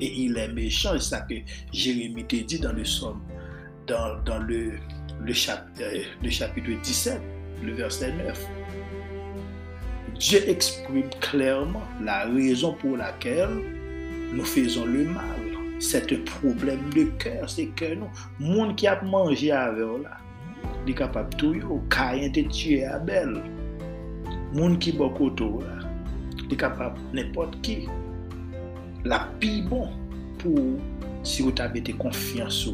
Et 0.00 0.12
il 0.24 0.36
est 0.36 0.52
méchant. 0.52 0.90
C'est 0.94 1.10
ça 1.10 1.20
que 1.22 1.34
Jérémie 1.72 2.26
te 2.26 2.36
dit 2.36 2.58
dans 2.58 2.72
le 2.72 2.84
somme, 2.84 3.22
dans, 3.86 4.38
le, 4.38 4.72
le, 5.24 5.32
euh, 5.80 6.02
le 6.22 6.30
chapitre 6.30 6.70
17, 6.82 7.20
le 7.62 7.72
verset 7.72 8.12
9. 8.12 8.46
Dieu 10.18 10.48
exprime 10.48 11.10
clairement 11.20 11.82
la 12.02 12.24
raison 12.24 12.72
pour 12.72 12.96
laquelle 12.96 13.50
nous 14.32 14.44
faisons 14.44 14.86
le 14.86 15.04
mal. 15.04 15.22
C'est 15.78 16.10
un 16.10 16.16
problème 16.40 16.88
de 16.94 17.04
cœur, 17.18 17.50
c'est 17.50 17.66
que 17.66 17.94
nous, 17.94 18.08
monde 18.40 18.76
qui 18.76 18.86
a 18.86 19.00
mangé 19.02 19.52
avec 19.52 19.78
là, 19.78 20.16
il 20.86 20.92
est 20.92 20.94
capable 20.94 21.34
de 21.34 21.36
tout, 21.36 21.82
Caïn 21.90 22.30
te 22.30 22.40
tué 22.40 22.84
Abel. 22.84 23.42
Monde 24.54 24.78
qui 24.78 24.92
boit 24.92 25.12
autour 25.20 25.60
là, 25.62 25.86
il 26.46 26.52
est 26.52 26.56
capable 26.56 26.98
n'importe 27.12 27.60
qui. 27.60 27.86
La 29.04 29.28
pi 29.38 29.62
bon 29.62 29.88
pour 30.38 30.58
si 31.22 31.42
vous 31.42 31.52
avez 31.58 31.82
confiance 31.82 32.70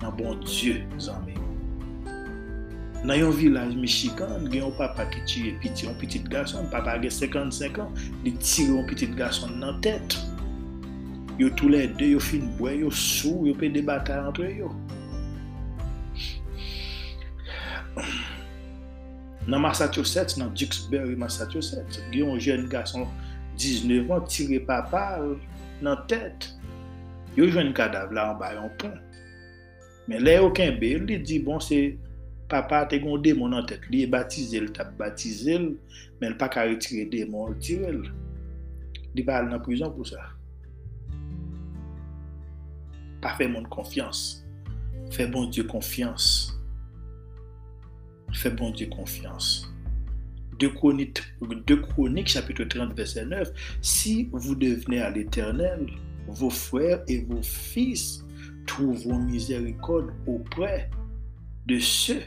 dans 0.00 0.12
bon 0.12 0.34
Dieu, 0.44 0.82
zanmè. 0.98 1.33
Nan 3.04 3.18
yon 3.20 3.34
vilaj 3.36 3.74
Michigan, 3.76 4.46
gen 4.48 4.62
yon 4.62 4.76
papa 4.78 5.04
ki 5.12 5.20
tiye 5.28 5.50
piti 5.60 5.84
yon 5.84 5.96
pitit 6.00 6.24
gason, 6.32 6.64
papa 6.72 6.94
gen 7.02 7.12
55 7.12 7.82
an, 7.82 7.90
li 8.24 8.32
tiye 8.40 8.70
yon 8.70 8.86
pitit 8.88 9.12
gason 9.18 9.58
nan 9.60 9.76
tet. 9.84 10.16
Yo 11.36 11.50
tou 11.58 11.68
lè 11.68 11.82
de, 11.98 12.14
yo 12.14 12.22
fin 12.22 12.46
bwen, 12.56 12.78
yo 12.86 12.92
sou, 12.96 13.44
yo 13.44 13.52
pe 13.60 13.68
debata 13.74 14.16
antre 14.24 14.48
yo. 14.56 14.70
Nan 19.44 19.60
Massachusetts, 19.60 20.38
nan 20.40 20.54
Duxbury, 20.56 21.18
Massachusetts, 21.20 22.00
gen 22.08 22.22
yon 22.22 22.40
jen 22.40 22.64
gason 22.72 23.04
19 23.60 24.14
an, 24.16 24.24
tiye 24.32 24.62
papa 24.64 25.04
nan 25.84 26.00
tet. 26.08 26.48
Yo 27.36 27.50
jwen 27.50 27.74
kadav 27.76 28.16
la 28.16 28.30
an 28.32 28.40
bayon 28.40 28.72
pon. 28.80 28.96
Men 30.08 30.24
lè 30.24 30.38
yo 30.38 30.48
ken 30.56 30.80
bel, 30.80 31.04
li 31.04 31.20
di 31.20 31.42
bon 31.44 31.60
se... 31.60 31.82
papa 32.62 32.86
te 32.86 32.94
un 32.94 33.18
démon 33.18 33.52
en 33.52 33.64
tête. 33.64 33.80
Il 33.90 34.02
est 34.02 34.06
baptisé, 34.06 34.58
il 34.58 34.70
t'a 34.70 34.84
baptisé, 34.84 35.58
mais 36.20 36.28
il 36.28 36.36
pas 36.36 36.48
qu'à 36.48 36.62
retirer 36.64 37.06
démon, 37.06 37.52
il 37.52 37.58
tire. 37.58 38.14
Il 39.16 39.24
va 39.24 39.38
aller 39.38 39.52
en 39.52 39.58
prison 39.58 39.90
pour 39.90 40.06
ça. 40.06 40.20
Pas 43.20 43.34
faire 43.34 43.48
mon 43.48 43.64
confiance. 43.64 44.46
Fais 45.10 45.26
bon 45.26 45.46
Dieu 45.46 45.64
confiance. 45.64 46.56
Fais 48.32 48.50
bon 48.50 48.70
Dieu 48.70 48.86
confiance. 48.86 49.68
2 50.60 50.68
Chroniques, 50.68 51.22
2 51.66 51.76
Chroniques 51.82 52.28
chapitre 52.28 52.62
30 52.62 52.94
verset 52.94 53.26
9, 53.26 53.50
si 53.82 54.28
vous 54.32 54.54
devenez 54.54 55.00
à 55.00 55.10
l'Éternel, 55.10 55.86
vos 56.28 56.50
frères 56.50 57.02
et 57.08 57.24
vos 57.24 57.42
fils 57.42 58.24
trouveront 58.66 59.18
miséricorde 59.18 60.12
auprès 60.28 60.88
de 61.66 61.78
ceux 61.80 62.22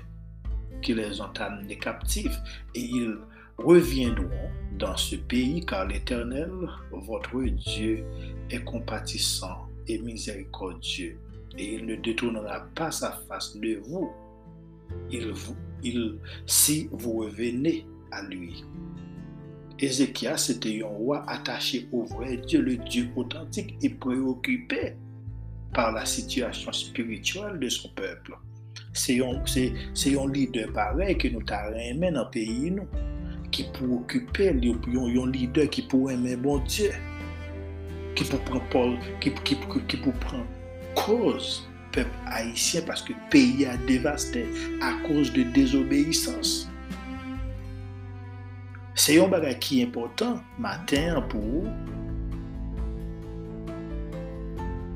qui 0.82 0.94
les 0.94 1.22
ont 1.22 1.34
amenés 1.40 1.78
captifs 1.78 2.38
et 2.76 2.82
ils 2.82 3.18
reviendront 3.58 4.52
dans 4.78 4.96
ce 4.96 5.16
pays 5.16 5.66
car 5.66 5.88
l'Éternel, 5.88 6.52
votre 6.92 7.42
Dieu, 7.42 8.04
est 8.50 8.64
compatissant 8.64 9.68
et 9.88 10.00
miséricordieux 10.00 11.18
et 11.58 11.76
il 11.76 11.86
ne 11.86 11.96
détournera 11.96 12.62
pas 12.76 12.92
sa 12.92 13.12
face 13.28 13.58
de 13.58 13.82
vous, 13.88 14.12
il, 15.12 15.34
il, 15.84 16.20
si 16.46 16.88
vous 16.92 17.14
revenez 17.14 17.86
à 18.12 18.24
lui. 18.24 18.64
Ézéchias 19.80 20.50
était 20.50 20.82
un 20.84 20.88
roi 20.88 21.24
attaché 21.28 21.88
au 21.92 22.04
vrai 22.04 22.38
Dieu, 22.38 22.62
le 22.62 22.78
Dieu 22.78 23.10
authentique 23.16 23.76
et 23.82 23.90
préoccupé 23.90 24.96
par 25.74 25.92
la 25.92 26.06
situation 26.06 26.72
spirituelle 26.72 27.60
de 27.60 27.70
son 27.70 27.90
peuple. 27.90 28.38
Se 28.96 29.18
yon, 29.18 29.42
se, 29.50 29.68
se 29.98 30.14
yon 30.14 30.32
lider 30.34 30.72
parey 30.76 31.18
ki 31.20 31.32
nou 31.34 31.46
ta 31.48 31.64
remen 31.72 32.20
an 32.20 32.30
peyi 32.34 32.72
nou, 32.78 32.88
ki 33.54 33.68
pou 33.76 34.02
okupe 34.02 34.52
yon, 34.54 34.82
yon 34.88 35.34
lider 35.34 35.70
ki 35.74 35.88
pou 35.92 36.12
remen 36.12 36.42
bon 36.44 36.64
Diyo, 36.68 36.94
ki 38.18 38.28
pou 38.30 38.42
pran 38.48 38.64
pol, 38.74 38.96
ki, 39.24 39.34
ki, 39.44 39.60
ki, 39.68 39.84
ki 39.92 40.00
pou 40.06 40.16
pran 40.24 40.46
koz 40.98 41.62
pep 41.96 42.10
Haitien 42.30 42.86
paske 42.88 43.16
peyi 43.34 43.68
a 43.70 43.76
devaste 43.88 44.46
a 44.86 44.96
koz 45.06 45.32
de 45.36 45.46
dezobeysans. 45.56 46.66
Se 48.98 49.14
yon 49.14 49.30
bagay 49.30 49.54
ki 49.62 49.84
important, 49.86 50.42
maten 50.62 51.22
pou 51.30 51.62
ou, 51.62 51.76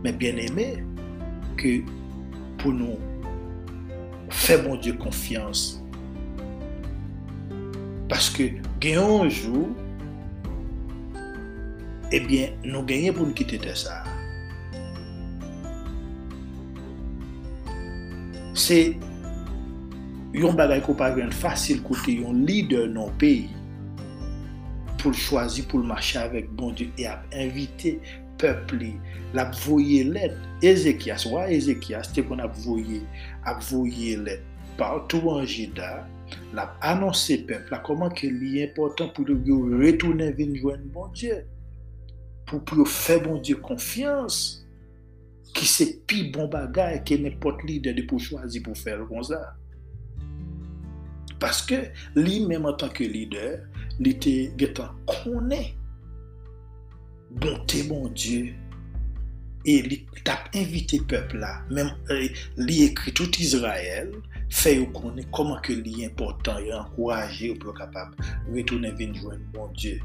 men 0.02 0.18
bien 0.18 0.42
eme, 0.42 0.72
ke 1.62 1.80
pou 2.62 2.74
nou 2.74 2.98
faire 4.32 4.64
mon 4.64 4.76
Dieu 4.76 4.94
confiance. 4.94 5.84
Parce 8.10 8.30
que 8.30 8.44
gagnons 8.80 9.24
un 9.24 9.30
jour, 9.30 9.70
eh 12.12 12.20
bien, 12.20 12.50
nous 12.64 12.84
gagnons 12.84 13.14
pour 13.14 13.28
nous 13.28 13.34
quitter 13.34 13.60
ça. 13.74 14.04
C'est 18.54 18.98
un 20.36 20.54
bagage 20.54 20.84
qu'on 20.84 20.94
pas 20.94 21.16
facile 21.32 21.82
côté 21.82 22.24
un 22.28 22.34
leader 22.34 22.88
dans 22.90 23.08
le 23.08 23.12
pays 23.14 23.50
pour 24.98 25.14
choisir 25.14 25.66
pour 25.68 25.80
marcher 25.80 26.20
avec 26.20 26.50
bon 26.52 26.72
Dieu 26.72 26.90
et 26.98 27.08
inviter 27.34 28.00
pepli, 28.42 28.96
la 29.36 29.48
ap 29.48 29.58
voye 29.64 30.04
led. 30.08 30.36
Ezekias, 30.66 31.26
wè 31.30 31.48
Ezekias, 31.56 32.12
te 32.14 32.24
kon 32.28 32.44
ap 32.44 32.56
voye, 32.66 33.02
ap 33.50 33.62
voye 33.70 34.18
led. 34.22 34.44
Partou 34.80 35.36
an 35.36 35.46
jida, 35.46 36.02
la 36.56 36.66
ap 36.68 36.88
anonsi 36.94 37.42
pepl, 37.48 37.70
la 37.74 37.82
koman 37.86 38.14
ke 38.18 38.30
li 38.32 38.62
important 38.66 39.14
pou 39.16 39.38
yo 39.48 39.62
retounen 39.82 40.34
vinjwen 40.38 40.89
bon 40.94 41.12
Diyo. 41.16 41.42
Pou 42.50 42.64
pou 42.66 42.82
yo 42.82 42.88
fè 42.89 43.20
bon 43.24 43.42
Diyo 43.44 43.62
konfians, 43.66 44.62
ki 45.56 45.68
se 45.68 45.88
pi 46.08 46.30
bon 46.34 46.50
bagay 46.52 47.02
ke 47.08 47.18
nepot 47.20 47.64
li 47.68 47.80
de 47.84 47.94
de 47.98 48.06
pou 48.08 48.24
chwazi 48.24 48.62
pou 48.64 48.78
fèl 48.78 49.04
kon 49.10 49.26
za. 49.28 49.42
Paske 51.42 51.88
li 52.16 52.39
menm 52.46 52.68
an 52.70 52.78
tanke 52.80 53.08
lider, 53.10 53.64
li 54.02 54.14
te 54.22 54.34
getan 54.60 54.94
konen 55.10 55.72
bonté 57.36 57.84
bon 57.84 58.08
Dieu 58.10 58.54
et 59.64 59.78
il 59.78 60.24
t'a 60.24 60.44
invité 60.56 61.00
peuple 61.00 61.38
là, 61.38 61.62
même 61.70 61.92
euh, 62.10 62.28
écrit 62.68 63.14
tout 63.14 63.30
Israël, 63.38 64.12
fait 64.50 64.88
comment 65.32 65.60
que 65.62 65.72
est 65.72 66.06
important 66.06 66.58
et 66.58 66.74
encourager 66.74 67.54
pour 67.56 67.74
capable 67.76 68.16
retourner 68.52 68.92
venir 68.92 69.22
bon 69.54 69.68
Dieu. 69.76 70.00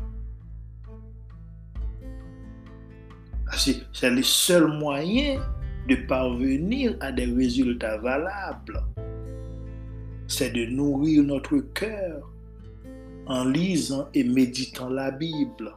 C'est 3.57 4.11
le 4.11 4.23
seul 4.23 4.67
moyen 4.67 5.41
de 5.89 5.95
parvenir 6.07 6.97
à 7.01 7.13
des 7.13 7.27
résultats 7.27 7.97
valables 7.99 8.83
c'est 10.29 10.51
de 10.51 10.67
nourrir 10.67 11.23
notre 11.23 11.59
cœur 11.59 12.31
en 13.27 13.45
lisant 13.45 14.09
et 14.15 14.25
méditant 14.25 14.89
la 14.89 15.11
Bible. 15.11 15.73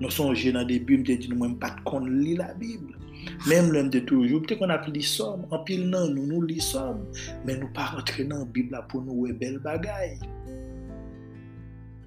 Nous 0.00 0.10
sommes 0.10 0.34
dans 0.34 0.64
des 0.64 0.80
Bibles, 0.80 1.08
nous 1.08 1.16
disons 1.16 1.36
même 1.36 1.58
pas 1.58 1.76
qu'on 1.84 2.04
lit 2.04 2.36
la 2.36 2.52
Bible. 2.54 2.98
Même 3.46 3.70
l'homme 3.70 3.90
de 3.90 4.00
toujours, 4.00 4.42
peut-être 4.42 4.58
qu'on 4.58 4.70
a 4.70 4.86
lu 4.88 5.02
somme, 5.02 5.46
en 5.50 5.58
pile 5.60 5.88
non, 5.88 6.08
nous 6.08 6.26
nous 6.26 6.42
lisons, 6.42 7.00
mais 7.46 7.56
nous 7.56 7.68
pas 7.68 7.86
rentrer 7.86 8.24
dans 8.24 8.38
la 8.38 8.44
Bible 8.44 8.78
pour 8.88 9.02
nous 9.02 9.26
belle 9.32 9.58
bagaille. 9.58 10.18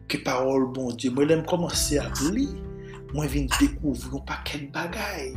Que 0.07 0.17
parole 0.17 0.71
bon 0.71 0.91
Dieu, 0.93 1.11
moi 1.11 1.27
j'aime 1.27 1.45
commencer 1.45 1.97
à 1.97 2.09
lire, 2.31 2.49
moi 3.13 3.25
je 3.27 3.33
viens 3.33 3.47
découvrir 3.59 4.15
un 4.15 4.19
paquet 4.19 4.59
de 4.59 4.71
bagaille. 4.71 5.35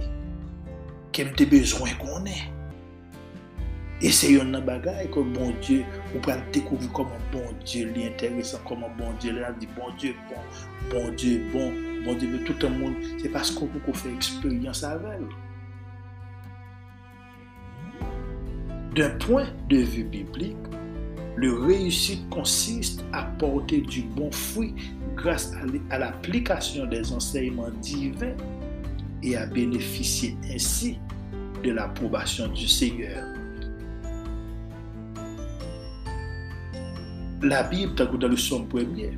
Que 1.13 1.23
j'ai 1.37 1.47
besoin 1.47 1.91
qu'on 1.95 2.25
ait? 2.27 2.51
Et 4.03 4.11
c'est 4.11 4.41
un 4.41 4.61
bagage 4.61 5.11
que 5.11 5.21
bon 5.21 5.53
Dieu, 5.61 5.85
vous 6.13 6.21
pouvez 6.21 6.37
découvrir 6.53 6.91
comment 6.93 7.11
bon 7.33 7.45
Dieu 7.65 7.93
est 7.97 8.33
comment 8.67 8.89
bon 8.97 9.13
Dieu 9.21 9.37
est 9.37 9.59
dit 9.59 9.69
bon 9.77 9.93
Dieu, 9.99 10.15
bon, 10.29 10.91
bon 10.91 11.15
Dieu, 11.15 11.43
bon, 11.53 11.73
bon 12.05 12.15
Dieu, 12.15 12.41
tout 12.45 12.55
le 12.63 12.69
monde, 12.71 12.95
c'est 13.19 13.29
parce 13.29 13.51
qu'on 13.51 13.67
peut 13.67 13.93
faire 13.93 14.13
expérience 14.13 14.83
avec. 14.85 15.21
D'un 18.95 19.11
point 19.19 19.47
de 19.69 19.79
vue 19.79 20.05
biblique, 20.05 20.57
le 21.37 21.55
réussite 21.55 22.29
consiste 22.29 23.05
à 23.13 23.25
porter 23.25 23.81
du 23.81 24.03
bon 24.03 24.31
fruit 24.31 24.75
grâce 25.17 25.53
à 25.91 25.99
l'application 25.99 26.87
des 26.87 27.13
enseignements 27.13 27.71
divins 27.81 28.35
et 29.23 29.37
à 29.37 29.47
bénéficier 29.47 30.37
ainsi 30.53 30.99
de 31.63 31.71
l'approbation 31.71 32.49
du 32.49 32.67
Seigneur. 32.67 33.25
la 37.43 37.63
Bible, 37.63 37.95
dans 37.95 38.29
le 38.29 38.37
son 38.37 38.65
premier, 38.65 39.13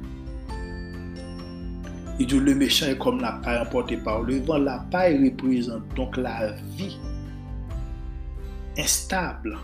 il 2.18 2.26
dit 2.26 2.38
le 2.38 2.54
méchant 2.54 2.86
est 2.86 2.98
comme 2.98 3.20
la 3.20 3.32
paille 3.32 3.60
emportée 3.60 3.96
par 3.96 4.22
le 4.22 4.38
vent. 4.40 4.58
La 4.58 4.78
paille 4.90 5.30
représente 5.30 5.88
donc 5.94 6.16
la 6.16 6.52
vie 6.76 6.98
instable, 8.78 9.58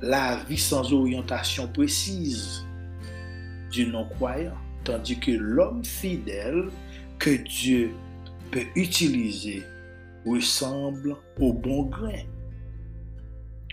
la 0.00 0.36
vie 0.48 0.58
sans 0.58 0.92
orientation 0.92 1.68
précise 1.68 2.64
du 3.70 3.86
non-croyant, 3.86 4.56
tandis 4.84 5.18
que 5.18 5.32
l'homme 5.32 5.84
fidèle 5.84 6.68
que 7.18 7.30
Dieu 7.30 7.90
peut 8.50 8.66
utiliser 8.76 9.62
ressemble 10.26 11.16
au 11.40 11.52
bon 11.52 11.84
grain, 11.84 12.22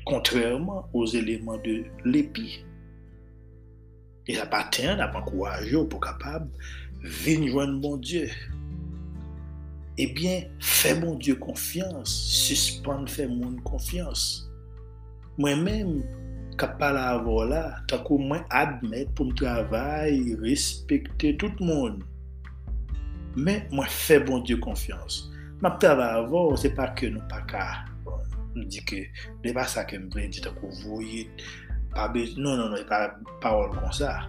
contrairement 0.06 0.90
aux 0.94 1.06
éléments 1.06 1.58
de 1.58 1.86
l'épi. 2.06 2.66
Et 4.28 4.38
appartient 4.38 4.86
à 4.86 5.08
pas 5.08 5.22
courageux 5.22 5.86
pour 5.88 6.00
capable 6.00 6.50
vini 7.02 7.50
jwenn 7.50 7.80
bon 7.82 8.00
Diyo, 8.02 8.28
ebyen, 10.02 10.46
eh 10.46 10.72
fè 10.82 10.94
bon 11.00 11.18
Diyo 11.22 11.38
konfians, 11.42 12.14
suspande 12.46 13.10
fè 13.12 13.28
moun 13.30 13.58
konfians. 13.66 14.46
Mwen 15.42 15.64
mèm, 15.66 15.92
kap 16.62 16.78
pala 16.82 17.08
avò 17.16 17.42
la, 17.50 17.64
takou 17.90 18.22
mwen 18.22 18.46
admèt 18.54 19.14
pou 19.18 19.30
m 19.30 19.36
travay, 19.40 20.36
respektè 20.42 21.34
tout 21.42 21.62
moun. 21.64 22.02
Men, 23.38 23.66
mwen 23.74 23.90
fè 23.90 24.20
bon 24.28 24.46
Diyo 24.46 24.62
konfians. 24.62 25.24
Map 25.62 25.80
travay 25.82 26.22
avò, 26.22 26.52
se 26.58 26.74
pa 26.78 26.92
ke 26.98 27.10
nou 27.14 27.26
pa 27.32 27.42
ka. 27.50 27.66
Nou 28.52 28.68
di 28.68 28.82
ke, 28.86 29.06
de 29.42 29.56
pa 29.56 29.66
sa 29.70 29.88
ke 29.88 29.98
m 29.98 30.10
bre, 30.12 30.28
di 30.30 30.44
takou 30.44 30.70
voye, 30.84 31.26
pa 31.96 32.10
be, 32.12 32.28
non, 32.38 32.60
non, 32.60 32.76
non, 32.76 32.86
pa 32.90 33.08
parol 33.42 33.74
kon 33.80 33.96
sa. 33.96 34.20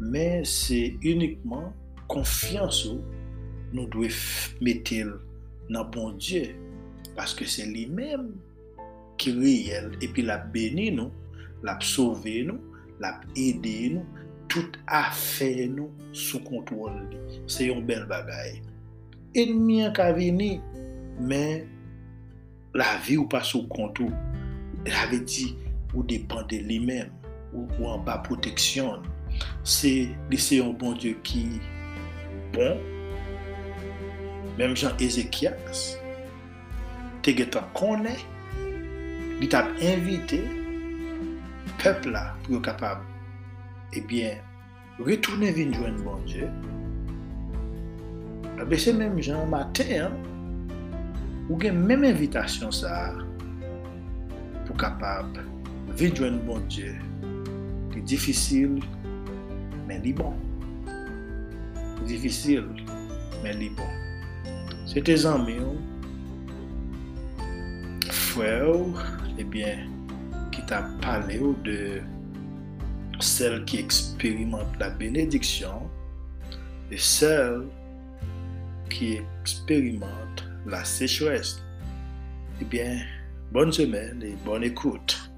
Men, 0.00 0.46
se 0.48 0.88
unikman, 1.04 1.70
konfians 2.10 2.84
ou, 2.90 3.00
nou 3.74 3.86
dwe 3.92 4.10
metel 4.64 5.14
nan 5.70 5.86
bon 5.94 6.16
Diyo. 6.18 6.50
Paske 7.16 7.46
se 7.50 7.66
li 7.68 7.86
mem 7.90 8.30
ki 9.20 9.34
riyel. 9.36 9.92
Epi 10.04 10.24
la 10.26 10.38
beni 10.54 10.90
nou, 10.94 11.10
la 11.66 11.76
psove 11.82 12.40
nou, 12.48 12.58
la 13.02 13.16
ede 13.38 13.94
nou, 13.96 14.26
tout 14.50 14.78
afe 14.90 15.68
nou 15.70 15.90
sou 16.16 16.42
kontrol 16.46 16.96
li. 17.10 17.20
Se 17.50 17.68
yon 17.68 17.84
bel 17.86 18.06
bagay. 18.10 18.58
Enmi 19.38 19.80
an 19.86 19.94
ka 19.94 20.10
veni, 20.16 20.56
men 21.20 21.68
la 22.74 22.96
vi 23.06 23.18
ou 23.20 23.30
pa 23.30 23.44
sou 23.46 23.68
kontrol. 23.70 24.14
Jave 24.86 25.20
di 25.28 25.50
ou 25.92 26.02
depande 26.06 26.58
li 26.66 26.80
mem. 26.82 27.10
Ou, 27.50 27.66
ou 27.78 27.90
an 27.92 28.02
ba 28.06 28.20
proteksyon. 28.26 29.04
Se 29.66 29.92
li 30.30 30.38
se 30.40 30.58
yon 30.58 30.74
bon 30.78 30.96
Diyo 30.98 31.18
ki 31.26 31.44
pran, 32.60 32.76
menm 34.58 34.76
jan 34.76 34.96
Ezekias, 35.00 35.96
te 37.24 37.32
getan 37.36 37.68
konen, 37.76 38.18
li 39.40 39.48
tap 39.48 39.70
invite, 39.80 40.42
pepla 41.80 42.26
pou 42.42 42.58
yo 42.58 42.62
kapab, 42.64 43.04
ebyen, 43.96 44.36
eh 44.36 44.46
retounen 45.00 45.54
vin 45.56 45.72
jwen 45.72 45.96
bon 46.04 46.20
Dje, 46.28 46.50
abe 48.60 48.76
se 48.76 48.92
menm 48.92 49.16
jan 49.24 49.48
maten, 49.48 50.18
ou 51.48 51.56
gen 51.60 51.80
menm 51.80 52.04
invitasyon 52.10 52.74
sa, 52.74 53.14
pou 54.66 54.76
kapab, 54.80 55.40
vin 55.96 56.12
jwen 56.12 56.36
bon 56.44 56.68
Dje, 56.68 56.92
li 57.94 58.04
difisil, 58.04 58.76
men 59.88 60.04
li 60.04 60.12
bon. 60.16 60.49
Difficile, 62.06 62.64
mais 63.42 63.54
il 63.60 63.74
bon. 63.74 63.84
Amis, 65.26 65.60
frère, 68.10 68.66
eh 69.38 69.44
bien, 69.44 69.88
qui 70.50 70.62
t'a 70.66 70.82
parlé 71.00 71.38
de 71.64 72.00
celle 73.20 73.64
qui 73.64 73.78
expérimente 73.78 74.76
la 74.80 74.90
bénédiction 74.90 75.88
et 76.90 76.98
celle 76.98 77.66
qui 78.88 79.18
expérimente 79.42 80.44
la 80.66 80.84
sécheresse. 80.84 81.62
Eh 82.60 82.64
bien, 82.64 83.00
bonne 83.52 83.72
semaine 83.72 84.22
et 84.22 84.34
bonne 84.44 84.64
écoute. 84.64 85.29